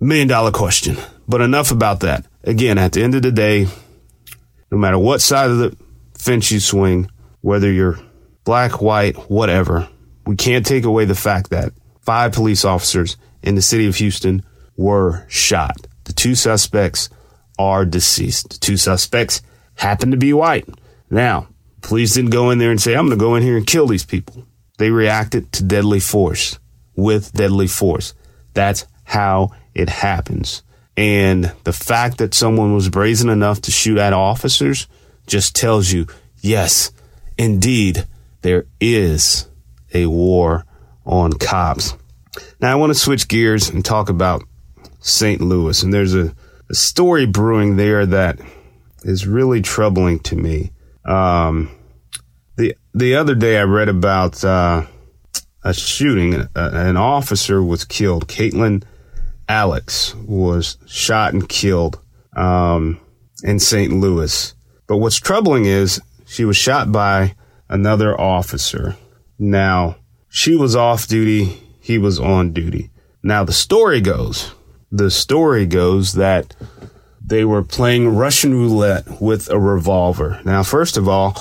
Million 0.00 0.28
dollar 0.28 0.52
question. 0.52 0.96
But 1.28 1.42
enough 1.42 1.70
about 1.70 2.00
that. 2.00 2.24
Again, 2.42 2.78
at 2.78 2.92
the 2.92 3.02
end 3.02 3.14
of 3.14 3.22
the 3.22 3.30
day, 3.30 3.66
no 4.70 4.78
matter 4.78 4.98
what 4.98 5.20
side 5.20 5.50
of 5.50 5.58
the 5.58 5.76
fence 6.14 6.50
you 6.50 6.58
swing, 6.58 7.10
whether 7.42 7.70
you're 7.70 8.00
black, 8.44 8.80
white, 8.80 9.16
whatever, 9.30 9.88
we 10.26 10.36
can't 10.36 10.64
take 10.66 10.84
away 10.84 11.04
the 11.04 11.14
fact 11.14 11.50
that 11.50 11.72
five 12.00 12.32
police 12.32 12.64
officers 12.64 13.16
in 13.42 13.54
the 13.54 13.62
city 13.62 13.86
of 13.86 13.96
Houston 13.96 14.42
were 14.76 15.26
shot. 15.28 15.86
The 16.04 16.12
two 16.12 16.34
suspects 16.34 17.10
are 17.58 17.84
deceased. 17.84 18.50
The 18.50 18.58
two 18.58 18.76
suspects 18.76 19.42
happen 19.74 20.10
to 20.10 20.16
be 20.16 20.32
white. 20.32 20.66
Now, 21.10 21.48
police 21.82 22.14
didn't 22.14 22.30
go 22.30 22.50
in 22.50 22.58
there 22.58 22.70
and 22.70 22.80
say, 22.80 22.94
I'm 22.94 23.06
going 23.06 23.18
to 23.18 23.24
go 23.24 23.34
in 23.34 23.42
here 23.42 23.56
and 23.56 23.66
kill 23.66 23.86
these 23.86 24.04
people. 24.04 24.46
They 24.78 24.90
reacted 24.90 25.52
to 25.52 25.64
deadly 25.64 26.00
force 26.00 26.58
with 26.94 27.32
deadly 27.32 27.66
force. 27.66 28.14
That's 28.54 28.86
how 29.04 29.52
it 29.74 29.88
happens. 29.88 30.62
And 30.98 31.52
the 31.62 31.72
fact 31.72 32.18
that 32.18 32.34
someone 32.34 32.74
was 32.74 32.88
brazen 32.88 33.28
enough 33.28 33.60
to 33.62 33.70
shoot 33.70 33.98
at 33.98 34.12
officers 34.12 34.88
just 35.28 35.54
tells 35.54 35.92
you, 35.92 36.08
yes, 36.40 36.90
indeed, 37.38 38.04
there 38.42 38.66
is 38.80 39.46
a 39.94 40.06
war 40.06 40.64
on 41.06 41.34
cops. 41.34 41.94
Now, 42.60 42.72
I 42.72 42.74
want 42.74 42.90
to 42.90 42.98
switch 42.98 43.28
gears 43.28 43.68
and 43.68 43.84
talk 43.84 44.08
about 44.08 44.42
St. 44.98 45.40
Louis. 45.40 45.80
And 45.84 45.94
there's 45.94 46.16
a, 46.16 46.34
a 46.68 46.74
story 46.74 47.26
brewing 47.26 47.76
there 47.76 48.04
that 48.04 48.40
is 49.04 49.24
really 49.24 49.62
troubling 49.62 50.18
to 50.18 50.34
me. 50.34 50.72
Um, 51.04 51.70
the 52.56 52.76
the 52.92 53.14
other 53.14 53.36
day, 53.36 53.56
I 53.56 53.62
read 53.62 53.88
about 53.88 54.42
uh, 54.42 54.84
a 55.62 55.72
shooting. 55.72 56.34
A, 56.34 56.48
an 56.56 56.96
officer 56.96 57.62
was 57.62 57.84
killed. 57.84 58.26
Katlyn 58.26 58.82
Alix 59.48 60.14
was 60.14 60.76
shot 60.86 61.32
and 61.32 61.48
killed 61.48 62.00
um, 62.36 63.00
in 63.42 63.58
St. 63.58 63.92
Louis. 63.92 64.54
But 64.86 64.98
what's 64.98 65.18
troubling 65.18 65.64
is 65.64 66.00
she 66.26 66.44
was 66.44 66.56
shot 66.56 66.92
by 66.92 67.34
another 67.68 68.18
officer. 68.18 68.96
Now, 69.38 69.96
she 70.28 70.54
was 70.54 70.76
off 70.76 71.06
duty, 71.06 71.62
he 71.80 71.98
was 71.98 72.18
on 72.18 72.52
duty. 72.52 72.90
Now, 73.22 73.44
the 73.44 73.52
story 73.52 74.00
goes, 74.00 74.52
the 74.90 75.10
story 75.10 75.66
goes 75.66 76.14
that 76.14 76.54
they 77.24 77.44
were 77.44 77.62
playing 77.62 78.16
Russian 78.16 78.54
roulette 78.54 79.20
with 79.20 79.50
a 79.50 79.58
revolver. 79.58 80.40
Now, 80.44 80.62
first 80.62 80.96
of 80.96 81.08
all, 81.08 81.36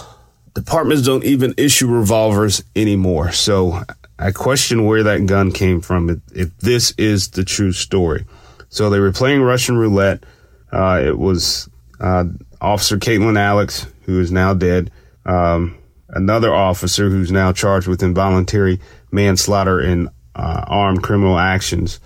departments 0.54 1.04
don't 1.04 1.24
even 1.24 1.54
issue 1.58 1.88
revolvers 1.88 2.64
anymore. 2.76 3.32
So 3.32 3.84
I 4.20 4.32
question 4.32 4.86
where 4.86 5.04
that 5.04 5.26
gun 5.28 5.52
came 5.52 5.82
from 5.82 6.22
if 6.34 6.58
this 6.58 6.92
is 6.98 7.30
the 7.30 7.44
true 7.44 7.72
story. 7.72 8.26
So 8.70 8.90
they 8.90 9.00
were 9.00 9.12
playing 9.12 9.42
Russian 9.42 9.78
roulette. 9.78 10.24
Uh, 10.72 11.02
it 11.06 11.18
was 11.18 11.70
uh, 12.00 12.26
Officer 12.60 12.98
Katlyn 12.98 13.38
Alix, 13.38 13.86
who 14.04 14.20
is 14.20 14.32
now 14.32 14.54
dead, 14.54 14.92
um, 15.26 15.78
another 16.10 16.54
officer 16.54 17.10
who's 17.10 17.32
now 17.32 17.52
charged 17.52 17.88
with 17.88 18.04
involuntary 18.04 18.80
manslaughter 19.12 19.80
and 19.80 20.10
uh, 20.36 20.64
armed 20.68 21.04
criminal 21.04 21.38
actions, 21.38 22.00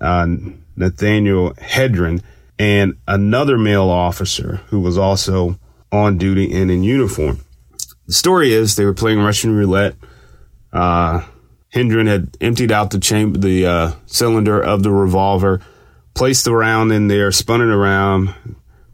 uh, 0.00 0.26
Nathaniel 0.76 1.54
Hendren, 1.60 2.22
and 2.58 2.96
another 3.08 3.58
male 3.58 3.90
officer 3.90 4.60
who 4.68 4.80
was 4.80 4.96
also 4.96 5.58
on 5.90 6.18
duty 6.18 6.52
and 6.52 6.70
in 6.70 6.82
uniform. 6.82 7.40
The 8.06 8.12
story 8.12 8.52
is 8.52 8.76
they 8.76 8.84
were 8.84 8.94
playing 8.94 9.20
Russian 9.20 9.54
roulette. 9.54 9.94
Uh, 10.72 11.22
Hendren 11.74 12.06
had 12.06 12.36
emptied 12.40 12.70
out 12.70 12.90
the 12.92 13.00
chamber, 13.00 13.38
the 13.38 13.66
uh, 13.66 13.92
cylinder 14.06 14.62
of 14.62 14.84
the 14.84 14.92
revolver, 14.92 15.60
placed 16.14 16.44
the 16.44 16.54
round 16.54 16.92
in 16.92 17.08
there, 17.08 17.32
spun 17.32 17.60
it 17.60 17.64
around, 17.64 18.32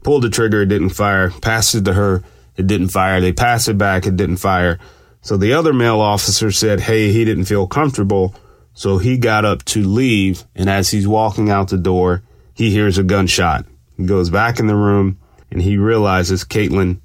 pulled 0.01 0.23
the 0.23 0.31
trigger, 0.31 0.63
it 0.63 0.69
didn't 0.69 0.89
fire, 0.89 1.29
passed 1.29 1.75
it 1.75 1.85
to 1.85 1.93
her, 1.93 2.23
It 2.57 2.65
didn't 2.65 2.89
fire. 2.89 3.21
They 3.21 3.33
passed 3.33 3.67
it 3.67 3.77
back. 3.77 4.05
It 4.05 4.17
didn't 4.17 4.37
fire. 4.37 4.79
So 5.21 5.37
the 5.37 5.53
other 5.53 5.73
male 5.73 6.01
officer 6.01 6.51
said, 6.51 6.79
Hey, 6.79 7.11
he 7.11 7.23
didn't 7.23 7.45
feel 7.45 7.67
comfortable. 7.67 8.35
So 8.73 8.97
he 8.97 9.17
got 9.17 9.45
up 9.45 9.63
to 9.65 9.83
leave. 9.83 10.43
And 10.55 10.69
as 10.69 10.89
he's 10.89 11.07
walking 11.07 11.49
out 11.49 11.69
the 11.69 11.77
door, 11.77 12.23
he 12.53 12.71
hears 12.71 12.97
a 12.97 13.03
gunshot. 13.03 13.65
He 13.95 14.05
goes 14.05 14.29
back 14.29 14.59
in 14.59 14.67
the 14.67 14.75
room 14.75 15.19
and 15.51 15.61
he 15.61 15.77
realizes 15.77 16.43
Katlyn 16.43 16.99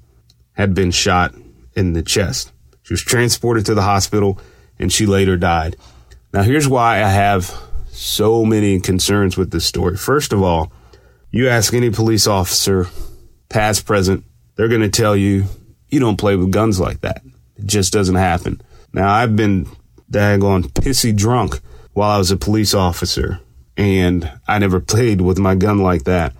had 0.53 0.73
been 0.73 0.91
shot 0.91 1.35
in 1.75 1.93
the 1.93 2.01
chest. 2.01 2.51
She 2.81 2.93
was 2.93 3.01
transported 3.01 3.65
to 3.67 3.75
the 3.75 3.83
hospital 3.83 4.39
and 4.79 4.91
she 4.91 5.05
later 5.05 5.37
died. 5.37 5.75
Now, 6.33 6.43
here's 6.43 6.67
why 6.67 6.97
I 7.03 7.09
have 7.09 7.53
so 7.89 8.45
many 8.45 8.79
concerns 8.79 9.37
with 9.37 9.51
this 9.51 9.65
story. 9.65 9.97
First 9.97 10.33
of 10.33 10.43
all, 10.43 10.71
you 11.31 11.49
ask 11.49 11.73
any 11.73 11.89
police 11.89 12.27
officer, 12.27 12.87
past, 13.49 13.85
present, 13.85 14.23
they're 14.55 14.67
going 14.67 14.81
to 14.81 14.89
tell 14.89 15.15
you, 15.15 15.45
you 15.89 15.99
don't 15.99 16.17
play 16.17 16.35
with 16.35 16.51
guns 16.51 16.79
like 16.79 17.01
that. 17.01 17.21
It 17.55 17.65
just 17.65 17.93
doesn't 17.93 18.15
happen. 18.15 18.61
Now, 18.93 19.09
I've 19.09 19.35
been 19.35 19.67
daggone 20.11 20.71
pissy 20.71 21.15
drunk 21.15 21.59
while 21.93 22.11
I 22.11 22.17
was 22.17 22.31
a 22.31 22.37
police 22.37 22.73
officer, 22.73 23.39
and 23.75 24.31
I 24.47 24.59
never 24.59 24.79
played 24.79 25.21
with 25.21 25.39
my 25.39 25.55
gun 25.55 25.79
like 25.79 26.03
that. 26.03 26.33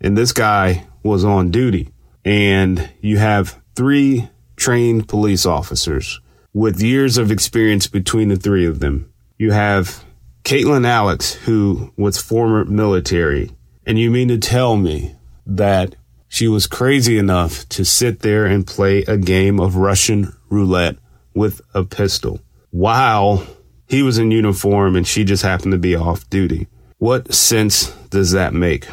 And 0.00 0.16
this 0.16 0.32
guy 0.32 0.86
was 1.02 1.24
on 1.24 1.50
duty, 1.50 1.88
and 2.24 2.90
you 3.00 3.18
have 3.18 3.60
three 3.74 4.28
trained 4.56 5.08
police 5.08 5.46
officers 5.46 6.20
with 6.52 6.82
years 6.82 7.18
of 7.18 7.30
experience 7.30 7.86
between 7.86 8.28
the 8.28 8.36
three 8.36 8.66
of 8.66 8.80
them. 8.80 9.12
You 9.38 9.52
have 9.52 10.04
Katlyn 10.44 10.86
Alix, 10.86 11.34
who 11.34 11.92
was 11.96 12.20
former 12.20 12.64
military. 12.64 13.50
And 13.86 13.98
you 13.98 14.10
mean 14.10 14.28
to 14.28 14.38
tell 14.38 14.76
me 14.76 15.14
that 15.46 15.94
she 16.28 16.48
was 16.48 16.66
crazy 16.66 17.18
enough 17.18 17.68
to 17.70 17.84
sit 17.84 18.20
there 18.20 18.46
and 18.46 18.66
play 18.66 19.02
a 19.02 19.16
game 19.16 19.58
of 19.60 19.76
Russian 19.76 20.34
roulette 20.48 20.96
with 21.34 21.60
a 21.74 21.84
pistol 21.84 22.40
while 22.70 23.46
he 23.88 24.02
was 24.02 24.18
in 24.18 24.30
uniform 24.30 24.94
and 24.94 25.06
she 25.06 25.24
just 25.24 25.42
happened 25.42 25.72
to 25.72 25.78
be 25.78 25.96
off 25.96 26.28
duty? 26.30 26.68
What 26.98 27.34
sense 27.34 27.90
does 28.10 28.32
that 28.32 28.54
make? 28.54 28.86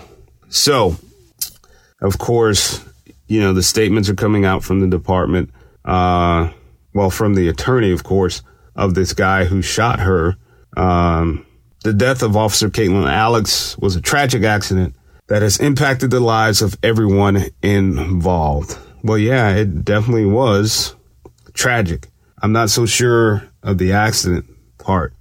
So, 0.50 0.96
of 2.02 2.18
course, 2.18 2.84
you 3.28 3.42
know, 3.42 3.54
the 3.54 3.64
statements 3.64 4.10
are 4.10 4.16
coming 4.16 4.46
out 4.46 4.64
from 4.64 4.80
the 4.80 4.88
department, 4.88 5.52
uh, 5.86 6.52
well, 6.98 7.12
from 7.12 7.36
the 7.36 7.48
attorney, 7.48 7.92
of 7.92 8.04
course, 8.04 8.42
of 8.76 8.96
this 8.96 9.14
guy 9.14 9.46
who 9.46 9.62
shot 9.62 10.00
her. 10.00 10.36
Um, 10.76 11.46
the 11.84 11.94
death 11.94 12.24
of 12.24 12.36
Officer 12.36 12.70
Katlyn 12.72 13.08
Alix 13.08 13.78
was 13.78 13.96
a 13.96 14.02
tragic 14.02 14.44
accident 14.44 14.96
that 15.28 15.44
has 15.44 15.60
impacted 15.60 16.10
the 16.10 16.20
lives 16.20 16.64
of 16.64 16.76
everyone 16.82 17.46
involved. 17.62 18.80
Well, 19.04 19.20
yeah, 19.20 19.56
it 19.56 19.86
definitely 19.86 20.26
was 20.26 20.96
tragic. 21.54 22.08
I'm 22.42 22.52
not 22.52 22.72
so 22.72 22.88
sure 22.88 23.48
of 23.62 23.78
the 23.78 23.92
accident 23.92 24.46
part. 24.80 25.14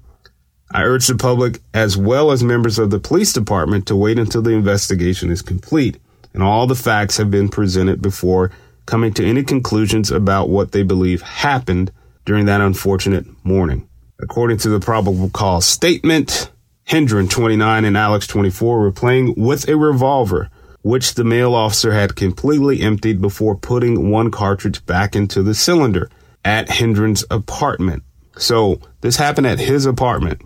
I 0.71 0.83
urge 0.83 1.07
the 1.07 1.17
public, 1.17 1.61
as 1.75 1.95
well 1.95 2.31
as 2.31 2.43
members 2.43 2.79
of 2.79 2.89
the 2.89 3.01
police 3.01 3.35
department, 3.35 3.87
to 3.89 3.97
wait 3.97 4.19
until 4.19 4.41
the 4.41 4.53
investigation 4.53 5.31
is 5.31 5.43
complete 5.43 5.99
and 6.33 6.43
all 6.43 6.67
the 6.67 6.75
facts 6.75 7.19
have 7.19 7.31
been 7.31 7.51
presented 7.51 8.01
before 8.01 8.51
coming 8.87 9.13
to 9.15 9.27
any 9.27 9.43
conclusions 9.43 10.11
about 10.11 10.49
what 10.49 10.73
they 10.73 10.83
believe 10.83 11.23
happened 11.23 11.93
during 12.25 12.47
that 12.47 12.61
unfortunate 12.61 13.27
morning. 13.45 13.89
According 14.21 14.59
to 14.59 14.69
the 14.69 14.81
probable 14.81 15.29
cause 15.31 15.67
statement, 15.67 16.51
Hendren, 16.85 17.29
29, 17.29 17.85
and 17.85 17.97
Alix, 17.97 18.27
24, 18.27 18.79
were 18.79 18.93
playing 18.93 19.35
with 19.37 19.69
a 19.69 19.77
revolver, 19.77 20.49
which 20.83 21.15
the 21.15 21.25
male 21.25 21.55
officer 21.55 21.93
had 21.93 22.17
completely 22.17 22.81
emptied 22.81 23.21
before 23.21 23.57
putting 23.57 24.09
one 24.11 24.31
cartridge 24.31 24.87
back 24.87 25.17
into 25.17 25.43
the 25.43 25.55
cylinder 25.55 26.09
at 26.45 26.71
Hendren's 26.71 27.25
apartment. 27.31 28.05
So 28.39 28.81
this 29.01 29.17
happened 29.17 29.49
at 29.49 29.59
his 29.59 29.85
apartment. 29.85 30.43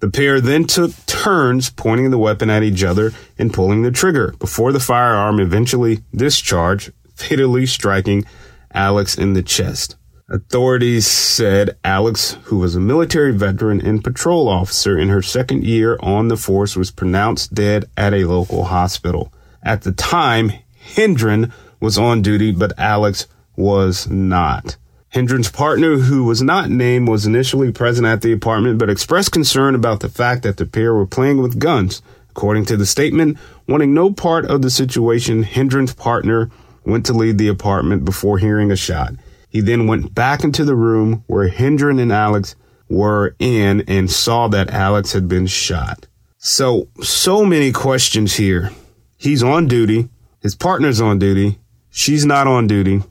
The 0.00 0.10
pair 0.10 0.40
then 0.40 0.64
took 0.64 0.92
turns 1.04 1.68
pointing 1.68 2.10
the 2.10 2.18
weapon 2.18 2.48
at 2.48 2.62
each 2.62 2.82
other 2.82 3.12
and 3.38 3.52
pulling 3.52 3.82
the 3.82 3.90
trigger 3.90 4.34
before 4.38 4.72
the 4.72 4.80
firearm 4.80 5.38
eventually 5.40 6.00
discharged, 6.16 6.92
fatally 7.20 7.66
striking 7.66 8.24
Alix 8.72 9.16
in 9.16 9.34
the 9.34 9.42
chest. 9.42 9.96
Authorities 10.28 11.08
said 11.08 11.76
Alix, 11.84 12.36
who 12.44 12.58
was 12.58 12.76
a 12.76 12.80
military 12.80 13.32
veteran 13.32 13.80
and 13.80 14.04
patrol 14.04 14.48
officer 14.48 14.96
in 14.96 15.08
her 15.08 15.22
second 15.22 15.64
year 15.64 15.98
on 16.00 16.28
the 16.28 16.36
force, 16.36 16.76
was 16.76 16.92
pronounced 16.92 17.52
dead 17.52 17.86
at 17.96 18.14
a 18.14 18.24
local 18.24 18.66
hospital. 18.66 19.32
At 19.62 19.82
the 19.82 19.90
time, 19.90 20.52
Hendren 20.94 21.52
was 21.80 21.98
on 21.98 22.22
duty, 22.22 22.52
but 22.52 22.78
Alix 22.78 23.26
was 23.56 24.08
not. 24.08 24.76
Hendren's 25.08 25.50
partner, 25.50 25.96
who 25.96 26.24
was 26.24 26.40
not 26.40 26.70
named, 26.70 27.08
was 27.08 27.26
initially 27.26 27.72
present 27.72 28.06
at 28.06 28.22
the 28.22 28.30
apartment 28.30 28.78
but 28.78 28.88
expressed 28.88 29.32
concern 29.32 29.74
about 29.74 29.98
the 29.98 30.08
fact 30.08 30.44
that 30.44 30.56
the 30.56 30.66
pair 30.66 30.94
were 30.94 31.06
playing 31.06 31.42
with 31.42 31.58
guns. 31.58 32.02
According 32.30 32.66
to 32.66 32.76
the 32.76 32.86
statement, 32.86 33.36
wanting 33.66 33.92
no 33.92 34.12
part 34.12 34.44
of 34.44 34.62
the 34.62 34.70
situation, 34.70 35.42
Hendren's 35.42 35.92
partner 35.92 36.48
went 36.84 37.06
to 37.06 37.12
leave 37.12 37.38
the 37.38 37.48
apartment 37.48 38.04
before 38.04 38.38
hearing 38.38 38.70
a 38.70 38.76
shot. 38.76 39.14
He 39.48 39.60
then 39.60 39.86
went 39.86 40.14
back 40.14 40.44
into 40.44 40.64
the 40.64 40.76
room 40.76 41.24
where 41.26 41.48
Hendren 41.48 41.98
and 41.98 42.12
Alix 42.12 42.54
were 42.88 43.34
in 43.38 43.82
and 43.88 44.10
saw 44.10 44.48
that 44.48 44.70
Alix 44.70 45.12
had 45.12 45.28
been 45.28 45.46
shot. 45.46 46.06
So, 46.38 46.88
so 47.02 47.44
many 47.44 47.72
questions 47.72 48.36
here. 48.36 48.70
He's 49.16 49.42
on 49.42 49.66
duty. 49.68 50.08
His 50.40 50.54
partner's 50.54 51.00
on 51.00 51.18
duty. 51.18 51.58
She's 51.90 52.24
not 52.24 52.46
on 52.46 52.66
duty, 52.66 53.02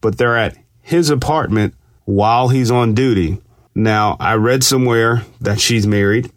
but 0.00 0.18
they're 0.18 0.36
at 0.36 0.56
his 0.80 1.10
apartment 1.10 1.74
while 2.04 2.48
he's 2.48 2.70
on 2.70 2.94
duty. 2.94 3.40
Now, 3.74 4.16
I 4.20 4.34
read 4.34 4.62
somewhere 4.62 5.24
that 5.40 5.60
she's 5.60 5.86
married. 5.86 6.30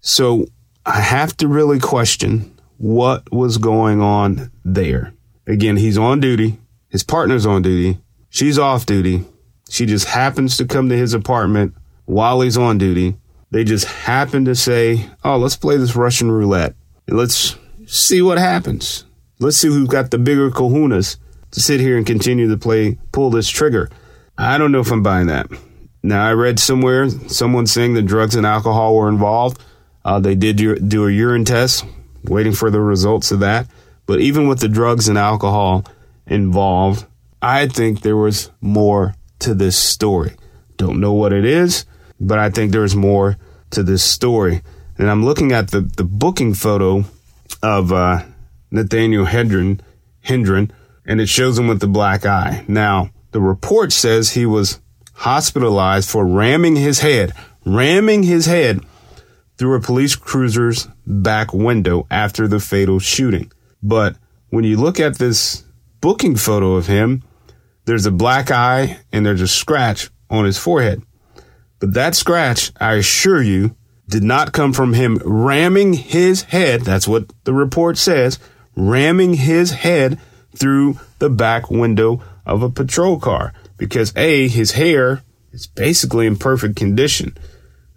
So 0.00 0.46
I 0.86 1.00
have 1.00 1.36
to 1.38 1.48
really 1.48 1.80
question 1.80 2.54
what 2.78 3.32
was 3.32 3.58
going 3.58 4.00
on 4.00 4.50
there. 4.64 5.14
Again, 5.46 5.76
he's 5.76 5.98
on 5.98 6.20
duty. 6.20 6.58
His 6.88 7.02
partner's 7.02 7.46
on 7.46 7.62
duty. 7.62 7.98
She's 8.30 8.58
off 8.58 8.86
duty. 8.86 9.24
She 9.68 9.86
just 9.86 10.06
happens 10.06 10.56
to 10.56 10.64
come 10.64 10.88
to 10.88 10.96
his 10.96 11.14
apartment 11.14 11.74
while 12.04 12.40
he's 12.40 12.56
on 12.56 12.78
duty. 12.78 13.16
They 13.50 13.64
just 13.64 13.84
happen 13.84 14.44
to 14.46 14.54
say, 14.54 15.08
Oh, 15.22 15.36
let's 15.36 15.56
play 15.56 15.76
this 15.76 15.96
Russian 15.96 16.30
roulette. 16.30 16.74
Let's 17.08 17.56
see 17.86 18.22
what 18.22 18.38
happens. 18.38 19.04
Let's 19.38 19.56
see 19.56 19.68
who's 19.68 19.88
got 19.88 20.10
the 20.10 20.18
bigger 20.18 20.50
kahunas 20.50 21.16
to 21.50 21.60
sit 21.60 21.80
here 21.80 21.96
and 21.96 22.06
continue 22.06 22.48
to 22.48 22.56
play, 22.56 22.98
pull 23.12 23.30
this 23.30 23.48
trigger. 23.48 23.90
I 24.36 24.58
don't 24.58 24.72
know 24.72 24.80
if 24.80 24.90
I'm 24.90 25.02
buying 25.02 25.28
that. 25.28 25.48
Now, 26.02 26.26
I 26.26 26.32
read 26.32 26.58
somewhere 26.58 27.08
someone 27.08 27.66
saying 27.66 27.94
that 27.94 28.02
drugs 28.02 28.34
and 28.34 28.44
alcohol 28.44 28.96
were 28.96 29.08
involved. 29.08 29.60
Uh, 30.04 30.20
they 30.20 30.34
did 30.34 30.56
do 30.88 31.06
a 31.06 31.10
urine 31.10 31.44
test, 31.44 31.84
waiting 32.24 32.52
for 32.52 32.70
the 32.70 32.80
results 32.80 33.30
of 33.32 33.40
that. 33.40 33.66
But 34.06 34.20
even 34.20 34.48
with 34.48 34.60
the 34.60 34.68
drugs 34.68 35.08
and 35.08 35.18
alcohol 35.18 35.84
involved, 36.26 37.06
I 37.40 37.68
think 37.68 38.00
there 38.00 38.16
was 38.16 38.50
more 38.60 39.14
to 39.40 39.54
this 39.54 39.76
story. 39.76 40.36
Don't 40.76 41.00
know 41.00 41.12
what 41.12 41.32
it 41.32 41.44
is, 41.44 41.86
but 42.20 42.38
I 42.38 42.50
think 42.50 42.72
there's 42.72 42.96
more 42.96 43.36
to 43.70 43.82
this 43.82 44.02
story. 44.02 44.62
And 44.98 45.10
I'm 45.10 45.24
looking 45.24 45.52
at 45.52 45.70
the, 45.70 45.80
the 45.80 46.04
booking 46.04 46.54
photo 46.54 47.04
of 47.62 47.92
uh, 47.92 48.22
Nathaniel 48.70 49.24
Hendren, 49.24 49.80
Hendren 50.22 50.72
and 51.06 51.20
it 51.20 51.28
shows 51.28 51.58
him 51.58 51.68
with 51.68 51.80
the 51.80 51.86
black 51.86 52.24
eye. 52.24 52.64
Now, 52.66 53.10
the 53.32 53.40
report 53.40 53.92
says 53.92 54.30
he 54.30 54.46
was 54.46 54.80
hospitalized 55.14 56.08
for 56.08 56.26
ramming 56.26 56.76
his 56.76 57.00
head, 57.00 57.32
ramming 57.64 58.22
his 58.22 58.46
head 58.46 58.80
through 59.56 59.76
a 59.76 59.80
police 59.80 60.16
cruiser's 60.16 60.88
back 61.06 61.52
window 61.52 62.06
after 62.10 62.48
the 62.48 62.60
fatal 62.60 62.98
shooting. 62.98 63.52
But 63.84 64.16
when 64.48 64.64
you 64.64 64.78
look 64.78 64.98
at 64.98 65.18
this 65.18 65.62
booking 66.00 66.36
photo 66.36 66.74
of 66.74 66.86
him, 66.86 67.22
there's 67.84 68.06
a 68.06 68.10
black 68.10 68.50
eye 68.50 68.98
and 69.12 69.24
there's 69.24 69.42
a 69.42 69.46
scratch 69.46 70.10
on 70.30 70.46
his 70.46 70.58
forehead. 70.58 71.02
But 71.80 71.92
that 71.92 72.14
scratch, 72.14 72.72
I 72.80 72.94
assure 72.94 73.42
you, 73.42 73.76
did 74.08 74.22
not 74.22 74.52
come 74.52 74.72
from 74.72 74.94
him 74.94 75.20
ramming 75.24 75.92
his 75.92 76.42
head. 76.42 76.80
That's 76.80 77.06
what 77.06 77.30
the 77.44 77.52
report 77.52 77.98
says. 77.98 78.38
Ramming 78.74 79.34
his 79.34 79.70
head 79.72 80.18
through 80.56 80.98
the 81.18 81.30
back 81.30 81.70
window 81.70 82.22
of 82.46 82.62
a 82.62 82.70
patrol 82.70 83.20
car 83.20 83.52
because 83.76 84.16
A, 84.16 84.48
his 84.48 84.72
hair 84.72 85.22
is 85.52 85.66
basically 85.66 86.26
in 86.26 86.36
perfect 86.36 86.76
condition. 86.76 87.36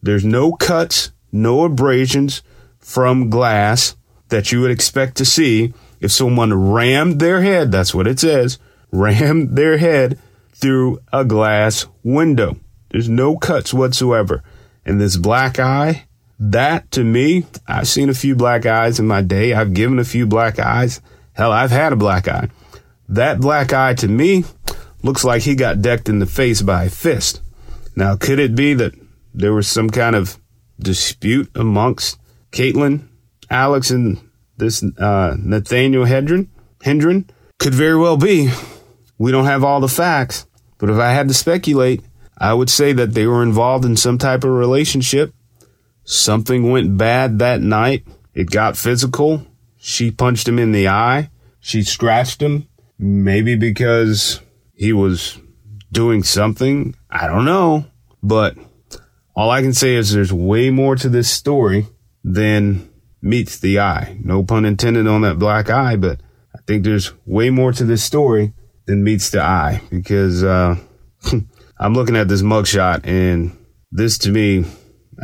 There's 0.01 0.25
no 0.25 0.51
cuts, 0.51 1.11
no 1.31 1.63
abrasions 1.63 2.41
from 2.79 3.29
glass 3.29 3.95
that 4.29 4.51
you 4.51 4.61
would 4.61 4.71
expect 4.71 5.17
to 5.17 5.25
see 5.25 5.73
if 5.99 6.11
someone 6.11 6.71
rammed 6.71 7.19
their 7.19 7.41
head, 7.41 7.71
that's 7.71 7.93
what 7.93 8.07
it 8.07 8.19
says, 8.19 8.59
rammed 8.91 9.55
their 9.55 9.77
head 9.77 10.19
through 10.53 10.99
a 11.13 11.23
glass 11.23 11.85
window. 12.03 12.57
There's 12.89 13.09
no 13.09 13.37
cuts 13.37 13.73
whatsoever. 13.73 14.43
And 14.85 15.01
this 15.01 15.17
black 15.17 15.59
eye, 15.59 16.05
that 16.39 16.91
to 16.91 17.03
me, 17.03 17.45
I've 17.67 17.87
seen 17.87 18.09
a 18.09 18.13
few 18.13 18.35
black 18.35 18.65
eyes 18.65 18.99
in 18.99 19.07
my 19.07 19.21
day. 19.21 19.53
I've 19.53 19.73
given 19.73 19.99
a 19.99 20.05
few 20.05 20.25
black 20.25 20.59
eyes. 20.59 21.01
Hell, 21.33 21.51
I've 21.51 21.71
had 21.71 21.93
a 21.93 21.97
black 21.97 22.27
eye. 22.27 22.49
that 23.09 23.39
black 23.39 23.73
eye 23.73 23.93
to 23.95 24.07
me 24.07 24.43
looks 25.03 25.23
like 25.23 25.43
he 25.43 25.55
got 25.55 25.81
decked 25.81 26.09
in 26.09 26.19
the 26.19 26.25
face 26.25 26.61
by 26.61 26.85
a 26.85 26.89
fist. 26.89 27.41
Now, 27.95 28.15
could 28.15 28.39
it 28.39 28.55
be 28.55 28.73
that 28.75 28.93
there 29.33 29.53
was 29.53 29.67
some 29.67 29.89
kind 29.89 30.15
of 30.15 30.37
dispute 30.79 31.49
amongst 31.55 32.19
Katlyn, 32.51 33.07
Alix, 33.49 33.91
and 33.91 34.19
this 34.57 34.83
uh, 34.83 35.35
Nathaniel 35.39 36.05
Hendren? 36.05 36.49
Hendren 36.81 37.29
could 37.59 37.73
very 37.73 37.97
well 37.97 38.17
be. 38.17 38.51
We 39.17 39.31
don't 39.31 39.45
have 39.45 39.63
all 39.63 39.79
the 39.79 39.87
facts, 39.87 40.45
but 40.77 40.89
if 40.89 40.97
I 40.97 41.11
had 41.11 41.27
to 41.27 41.33
speculate, 41.33 42.03
I 42.37 42.53
would 42.53 42.69
say 42.69 42.93
that 42.93 43.13
they 43.13 43.25
were 43.25 43.41
involved 43.41 43.85
in 43.85 43.97
some 43.97 44.17
type 44.17 44.43
of 44.43 44.51
relationship. 44.51 45.33
Something 46.03 46.71
went 46.71 46.97
bad 46.97 47.39
that 47.39 47.61
night. 47.61 48.05
It 48.33 48.51
got 48.51 48.77
physical. 48.77 49.45
She 49.77 50.11
punched 50.11 50.47
him 50.47 50.59
in 50.59 50.71
the 50.71 50.87
eye. 50.87 51.31
She 51.59 51.83
scratched 51.83 52.41
him. 52.41 52.67
Maybe 52.99 53.55
because 53.55 54.41
he 54.75 54.93
was 54.93 55.39
doing 55.91 56.23
something. 56.23 56.95
I 57.09 57.27
don't 57.27 57.45
know. 57.45 57.85
But 58.21 58.55
all 59.35 59.49
I 59.49 59.61
can 59.61 59.73
say 59.73 59.95
is 59.95 60.11
there's 60.11 60.33
way 60.33 60.69
more 60.69 60.95
to 60.95 61.09
this 61.09 61.29
story 61.29 61.87
than 62.23 62.86
meets 63.21 63.59
the 63.59 63.79
eye. 63.79 64.17
No 64.23 64.43
pun 64.43 64.65
intended 64.65 65.07
on 65.07 65.21
that 65.21 65.39
black 65.39 65.69
eye, 65.69 65.95
but 65.95 66.21
I 66.55 66.59
think 66.67 66.83
there's 66.83 67.13
way 67.25 67.49
more 67.49 67.71
to 67.73 67.83
this 67.83 68.03
story 68.03 68.53
than 68.85 69.03
meets 69.03 69.29
the 69.29 69.41
eye 69.41 69.81
because, 69.89 70.43
uh, 70.43 70.75
I'm 71.79 71.93
looking 71.93 72.15
at 72.15 72.27
this 72.27 72.41
mugshot 72.41 73.05
and 73.05 73.55
this 73.91 74.17
to 74.19 74.31
me, 74.31 74.65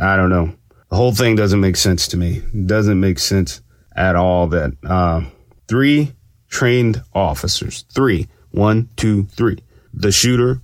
I 0.00 0.16
don't 0.16 0.30
know. 0.30 0.54
The 0.90 0.96
whole 0.96 1.12
thing 1.12 1.34
doesn't 1.34 1.60
make 1.60 1.76
sense 1.76 2.06
to 2.08 2.16
me. 2.16 2.42
It 2.52 2.66
doesn't 2.66 3.00
make 3.00 3.18
sense 3.18 3.60
at 3.96 4.16
all 4.16 4.46
that, 4.48 4.72
uh, 4.84 5.22
three 5.68 6.14
trained 6.48 7.02
officers, 7.12 7.84
three, 7.92 8.28
one, 8.50 8.88
two, 8.96 9.24
three, 9.24 9.58
the 9.92 10.12
shooter, 10.12 10.60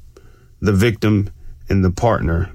the 0.60 0.72
victim, 0.72 1.30
and 1.68 1.84
the 1.84 1.90
partner 1.90 2.52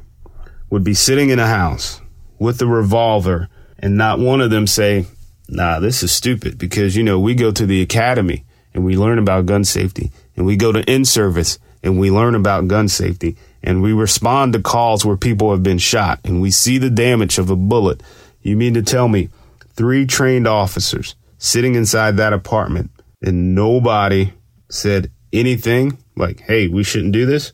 would 0.69 0.83
be 0.83 0.93
sitting 0.93 1.29
in 1.29 1.39
a 1.39 1.47
house 1.47 2.01
with 2.39 2.61
a 2.61 2.67
revolver 2.67 3.49
and 3.85 3.97
not 3.97 4.17
one 4.17 4.41
of 4.41 4.49
them 4.49 4.65
say, 4.65 5.05
nah, 5.47 5.79
this 5.79 6.01
is 6.01 6.11
stupid 6.11 6.57
because, 6.57 6.95
you 6.95 7.03
know, 7.03 7.19
we 7.19 7.35
go 7.35 7.51
to 7.51 7.67
the 7.67 7.83
academy 7.83 8.43
and 8.73 8.83
we 8.83 8.97
learn 8.97 9.19
about 9.19 9.45
gun 9.45 9.63
safety 9.63 10.11
and 10.35 10.43
we 10.43 10.55
go 10.55 10.71
to 10.71 10.79
in 10.91 11.05
service 11.05 11.59
and 11.83 11.99
we 11.99 12.09
learn 12.09 12.33
about 12.33 12.67
gun 12.67 12.87
safety 12.87 13.37
and 13.61 13.83
we 13.83 13.93
respond 13.93 14.53
to 14.53 14.59
calls 14.59 15.05
where 15.05 15.15
people 15.15 15.51
have 15.51 15.61
been 15.61 15.77
shot 15.77 16.19
and 16.23 16.41
we 16.41 16.49
see 16.49 16.79
the 16.79 16.89
damage 16.89 17.37
of 17.37 17.51
a 17.51 17.55
bullet. 17.55 18.01
You 18.41 18.55
mean 18.55 18.73
to 18.73 18.81
tell 18.81 19.07
me 19.07 19.29
three 19.75 20.07
trained 20.07 20.47
officers 20.47 21.13
sitting 21.37 21.75
inside 21.75 22.17
that 22.17 22.33
apartment 22.33 22.89
and 23.21 23.53
nobody 23.53 24.33
said 24.67 25.11
anything 25.31 25.99
like, 26.15 26.39
hey, 26.39 26.67
we 26.67 26.83
shouldn't 26.83 27.13
do 27.13 27.27
this? 27.27 27.51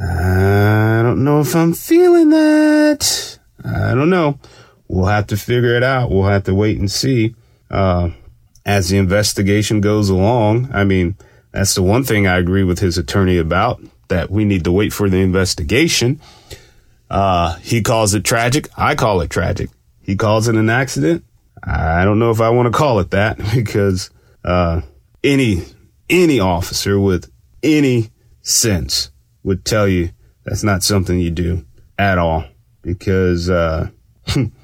I 0.00 1.00
don't 1.04 1.22
know 1.22 1.40
if 1.40 1.54
I'm 1.54 1.74
feeling 1.74 2.30
that. 2.30 3.38
I 3.64 3.94
don't 3.94 4.10
know. 4.10 4.40
We'll 4.88 5.06
have 5.06 5.26
to 5.28 5.36
figure 5.36 5.74
it 5.74 5.82
out. 5.82 6.10
We'll 6.10 6.24
have 6.24 6.44
to 6.44 6.54
wait 6.54 6.78
and 6.78 6.90
see 6.90 7.34
uh, 7.70 8.10
as 8.64 8.88
the 8.88 8.96
investigation 8.96 9.80
goes 9.80 10.08
along. 10.08 10.70
I 10.72 10.84
mean, 10.84 11.16
that's 11.52 11.74
the 11.74 11.82
one 11.82 12.04
thing 12.04 12.26
I 12.26 12.38
agree 12.38 12.64
with 12.64 12.78
his 12.78 12.98
attorney 12.98 13.38
about 13.38 13.80
that 14.08 14.30
we 14.30 14.44
need 14.44 14.64
to 14.64 14.72
wait 14.72 14.92
for 14.92 15.08
the 15.08 15.18
investigation. 15.18 16.20
Uh, 17.10 17.56
he 17.56 17.82
calls 17.82 18.14
it 18.14 18.24
tragic. 18.24 18.68
I 18.76 18.94
call 18.94 19.20
it 19.20 19.30
tragic. 19.30 19.70
He 20.00 20.16
calls 20.16 20.48
it 20.48 20.56
an 20.56 20.70
accident. 20.70 21.24
I 21.62 22.04
don't 22.04 22.18
know 22.18 22.30
if 22.30 22.40
I 22.40 22.50
want 22.50 22.72
to 22.72 22.76
call 22.76 23.00
it 23.00 23.10
that 23.10 23.38
because 23.54 24.10
uh, 24.44 24.82
any 25.22 25.64
any 26.08 26.40
officer 26.40 26.98
with 26.98 27.30
any 27.62 28.10
sense 28.40 29.10
would 29.42 29.64
tell 29.64 29.86
you 29.86 30.10
that's 30.44 30.62
not 30.62 30.82
something 30.82 31.18
you 31.18 31.30
do 31.30 31.66
at 31.98 32.16
all 32.16 32.44
because 32.82 33.50
uh, 33.50 33.88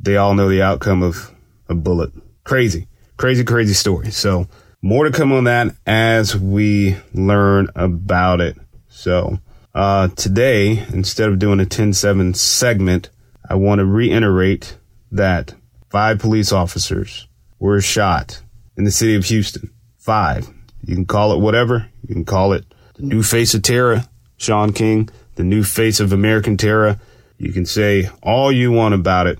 they 0.00 0.16
all 0.16 0.34
know 0.34 0.48
the 0.48 0.62
outcome 0.62 1.02
of 1.02 1.30
a 1.68 1.74
bullet. 1.74 2.10
Crazy, 2.44 2.88
crazy, 3.16 3.44
crazy 3.44 3.74
story. 3.74 4.10
So 4.10 4.48
more 4.82 5.04
to 5.04 5.10
come 5.10 5.32
on 5.32 5.44
that 5.44 5.74
as 5.86 6.36
we 6.36 6.96
learn 7.12 7.68
about 7.74 8.40
it. 8.40 8.56
So 8.88 9.38
uh, 9.74 10.08
today, 10.08 10.84
instead 10.92 11.28
of 11.28 11.38
doing 11.38 11.60
a 11.60 11.64
10-7 11.64 12.34
segment, 12.34 13.10
I 13.48 13.54
want 13.54 13.78
to 13.78 13.84
reiterate 13.84 14.76
that 15.12 15.54
five 15.90 16.18
police 16.18 16.52
officers 16.52 17.28
were 17.58 17.80
shot 17.80 18.42
in 18.76 18.84
the 18.84 18.90
city 18.90 19.16
of 19.16 19.24
Houston. 19.26 19.70
Five. 19.98 20.48
You 20.82 20.94
can 20.94 21.04
call 21.04 21.32
it 21.32 21.40
whatever. 21.40 21.88
You 22.08 22.14
can 22.14 22.24
call 22.24 22.52
it 22.52 22.64
the 22.94 23.02
new 23.02 23.22
face 23.22 23.54
of 23.54 23.62
terror, 23.62 24.04
Shaun 24.38 24.72
King, 24.72 25.08
the 25.34 25.44
new 25.44 25.62
face 25.62 26.00
of 26.00 26.12
American 26.12 26.56
terror. 26.56 26.98
You 27.38 27.52
can 27.52 27.66
say 27.66 28.08
all 28.22 28.50
you 28.50 28.72
want 28.72 28.94
about 28.94 29.26
it, 29.26 29.38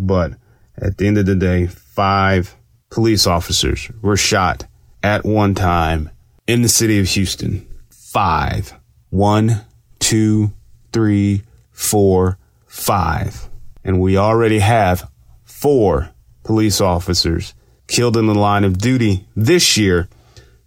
but 0.00 0.32
at 0.76 0.96
the 0.96 1.06
end 1.06 1.18
of 1.18 1.26
the 1.26 1.34
day, 1.34 1.66
five 1.66 2.56
police 2.88 3.26
officers 3.26 3.90
were 4.00 4.16
shot 4.16 4.66
at 5.02 5.24
one 5.24 5.54
time 5.54 6.10
in 6.46 6.62
the 6.62 6.68
city 6.68 6.98
of 6.98 7.06
Houston. 7.08 7.66
Five. 7.90 8.74
One, 9.10 9.64
two, 9.98 10.52
three, 10.92 11.42
four, 11.70 12.38
five. 12.66 13.48
And 13.84 14.00
we 14.00 14.16
already 14.16 14.60
have 14.60 15.10
four 15.44 16.10
police 16.42 16.80
officers 16.80 17.54
killed 17.86 18.16
in 18.16 18.26
the 18.26 18.34
line 18.34 18.64
of 18.64 18.78
duty 18.78 19.26
this 19.36 19.76
year 19.76 20.08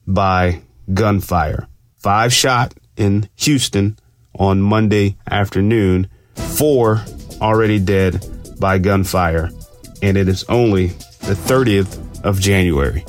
by 0.06 0.62
gunfire. 0.94 1.68
Five 1.98 2.34
shot 2.34 2.74
in 2.98 3.30
Houston 3.36 3.98
on 4.38 4.62
Monday 4.62 5.18
afternoon, 5.30 6.10
four 6.36 7.02
already 7.42 7.80
dead 7.80 8.26
by 8.64 8.78
gunfire, 8.78 9.52
and 10.02 10.16
it 10.16 10.30
is 10.30 10.46
only 10.48 10.88
the 11.28 11.36
30th 11.36 12.24
of 12.24 12.40
January. 12.40 13.04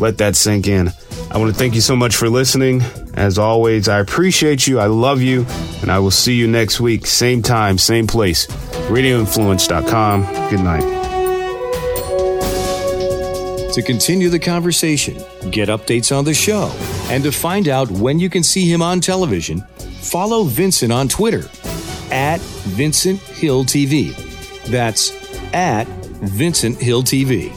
Let 0.00 0.18
that 0.18 0.34
sink 0.34 0.66
in. 0.66 0.90
I 1.30 1.38
want 1.38 1.52
to 1.52 1.56
thank 1.56 1.76
you 1.76 1.80
so 1.80 1.94
much 1.94 2.16
for 2.16 2.28
listening. 2.28 2.82
As 3.14 3.38
always, 3.38 3.88
I 3.88 4.00
appreciate 4.00 4.66
you. 4.66 4.80
I 4.80 4.86
love 4.86 5.22
you. 5.22 5.46
And 5.82 5.92
I 5.92 6.00
will 6.00 6.10
see 6.10 6.34
you 6.34 6.48
next 6.48 6.80
week, 6.80 7.06
same 7.06 7.42
time, 7.42 7.78
same 7.78 8.08
place. 8.08 8.48
RadioInfluence.com. 8.88 10.50
Good 10.50 10.60
night. 10.64 10.82
To 13.74 13.82
continue 13.82 14.30
the 14.30 14.40
conversation, 14.40 15.14
get 15.52 15.68
updates 15.68 16.10
on 16.10 16.24
the 16.24 16.34
show, 16.34 16.74
and 17.04 17.22
to 17.22 17.30
find 17.30 17.68
out 17.68 17.88
when 17.88 18.18
you 18.18 18.28
can 18.28 18.42
see 18.42 18.68
him 18.68 18.82
on 18.82 19.00
television, 19.00 19.60
follow 20.00 20.42
Vincent 20.42 20.90
on 20.92 21.06
Twitter 21.06 21.48
at 22.10 22.40
Vincent 22.40 23.20
Hill 23.20 23.64
TV. 23.64 24.31
That's 24.66 25.12
at 25.52 25.86
Vincent 25.86 26.80
Hill 26.80 27.02
TV. 27.02 27.52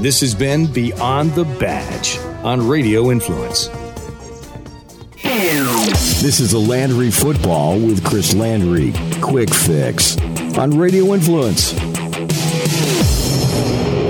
This 0.00 0.20
has 0.20 0.34
been 0.34 0.72
Beyond 0.72 1.32
the 1.32 1.44
Badge 1.44 2.18
on 2.44 2.66
Radio 2.66 3.10
Influence. 3.10 3.68
This 5.22 6.40
is 6.40 6.52
a 6.54 6.58
Landry 6.58 7.10
Football 7.10 7.78
with 7.78 8.04
Chris 8.04 8.34
Landry. 8.34 8.92
Quick 9.20 9.52
fix 9.52 10.16
on 10.56 10.78
Radio 10.78 11.14
Influence. 11.14 11.72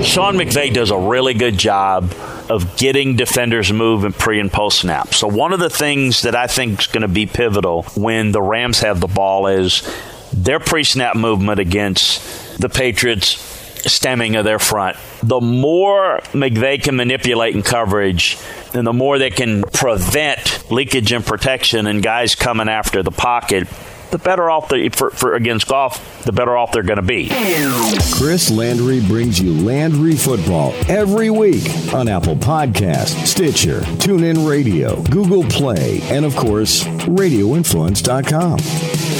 Sean 0.05 0.35
McVay 0.35 0.73
does 0.73 0.89
a 0.89 0.97
really 0.97 1.33
good 1.33 1.57
job 1.57 2.13
of 2.49 2.77
getting 2.77 3.15
defenders 3.15 3.73
move 3.73 4.01
moving 4.01 4.13
pre 4.13 4.39
and 4.39 4.51
post 4.51 4.79
snap. 4.79 5.13
So 5.13 5.27
one 5.27 5.53
of 5.53 5.59
the 5.59 5.69
things 5.69 6.21
that 6.21 6.35
I 6.35 6.47
think 6.47 6.79
is 6.79 6.87
going 6.87 7.01
to 7.01 7.07
be 7.07 7.25
pivotal 7.25 7.83
when 7.95 8.31
the 8.31 8.41
Rams 8.41 8.79
have 8.79 8.99
the 8.99 9.07
ball 9.07 9.47
is 9.47 9.83
their 10.43 10.59
pre 10.59 10.83
snap 10.83 11.15
movement 11.15 11.59
against 11.59 12.59
the 12.59 12.69
Patriots 12.69 13.55
stemming 13.91 14.35
of 14.35 14.45
their 14.45 14.59
front. 14.59 14.97
The 15.23 15.39
more 15.39 16.19
McVay 16.31 16.81
can 16.81 16.95
manipulate 16.95 17.55
in 17.55 17.63
coverage, 17.63 18.37
and 18.73 18.85
the 18.85 18.93
more 18.93 19.17
they 19.17 19.29
can 19.29 19.63
prevent 19.63 20.69
leakage 20.71 21.11
and 21.11 21.25
protection 21.25 21.87
and 21.87 22.03
guys 22.03 22.35
coming 22.35 22.69
after 22.69 23.03
the 23.03 23.11
pocket, 23.11 23.67
the 24.11 24.17
better 24.17 24.49
off 24.49 24.69
they, 24.69 24.89
for, 24.89 25.09
for 25.09 25.35
against 25.35 25.67
Goff, 25.67 26.23
the 26.23 26.31
better 26.31 26.55
off 26.55 26.71
they're 26.71 26.83
going 26.83 26.97
to 26.97 27.01
be. 27.01 27.29
Chris 28.13 28.49
Landry 28.49 29.01
brings 29.01 29.39
you 29.39 29.53
Landry 29.53 30.15
Football 30.15 30.73
every 30.87 31.29
week 31.29 31.93
on 31.93 32.07
Apple 32.07 32.35
Podcast, 32.35 33.25
Stitcher, 33.25 33.81
TuneIn 33.81 34.49
Radio, 34.49 35.01
Google 35.03 35.43
Play, 35.43 35.99
and 36.03 36.25
of 36.25 36.35
course, 36.35 36.83
RadioInfluence.com. 36.83 39.16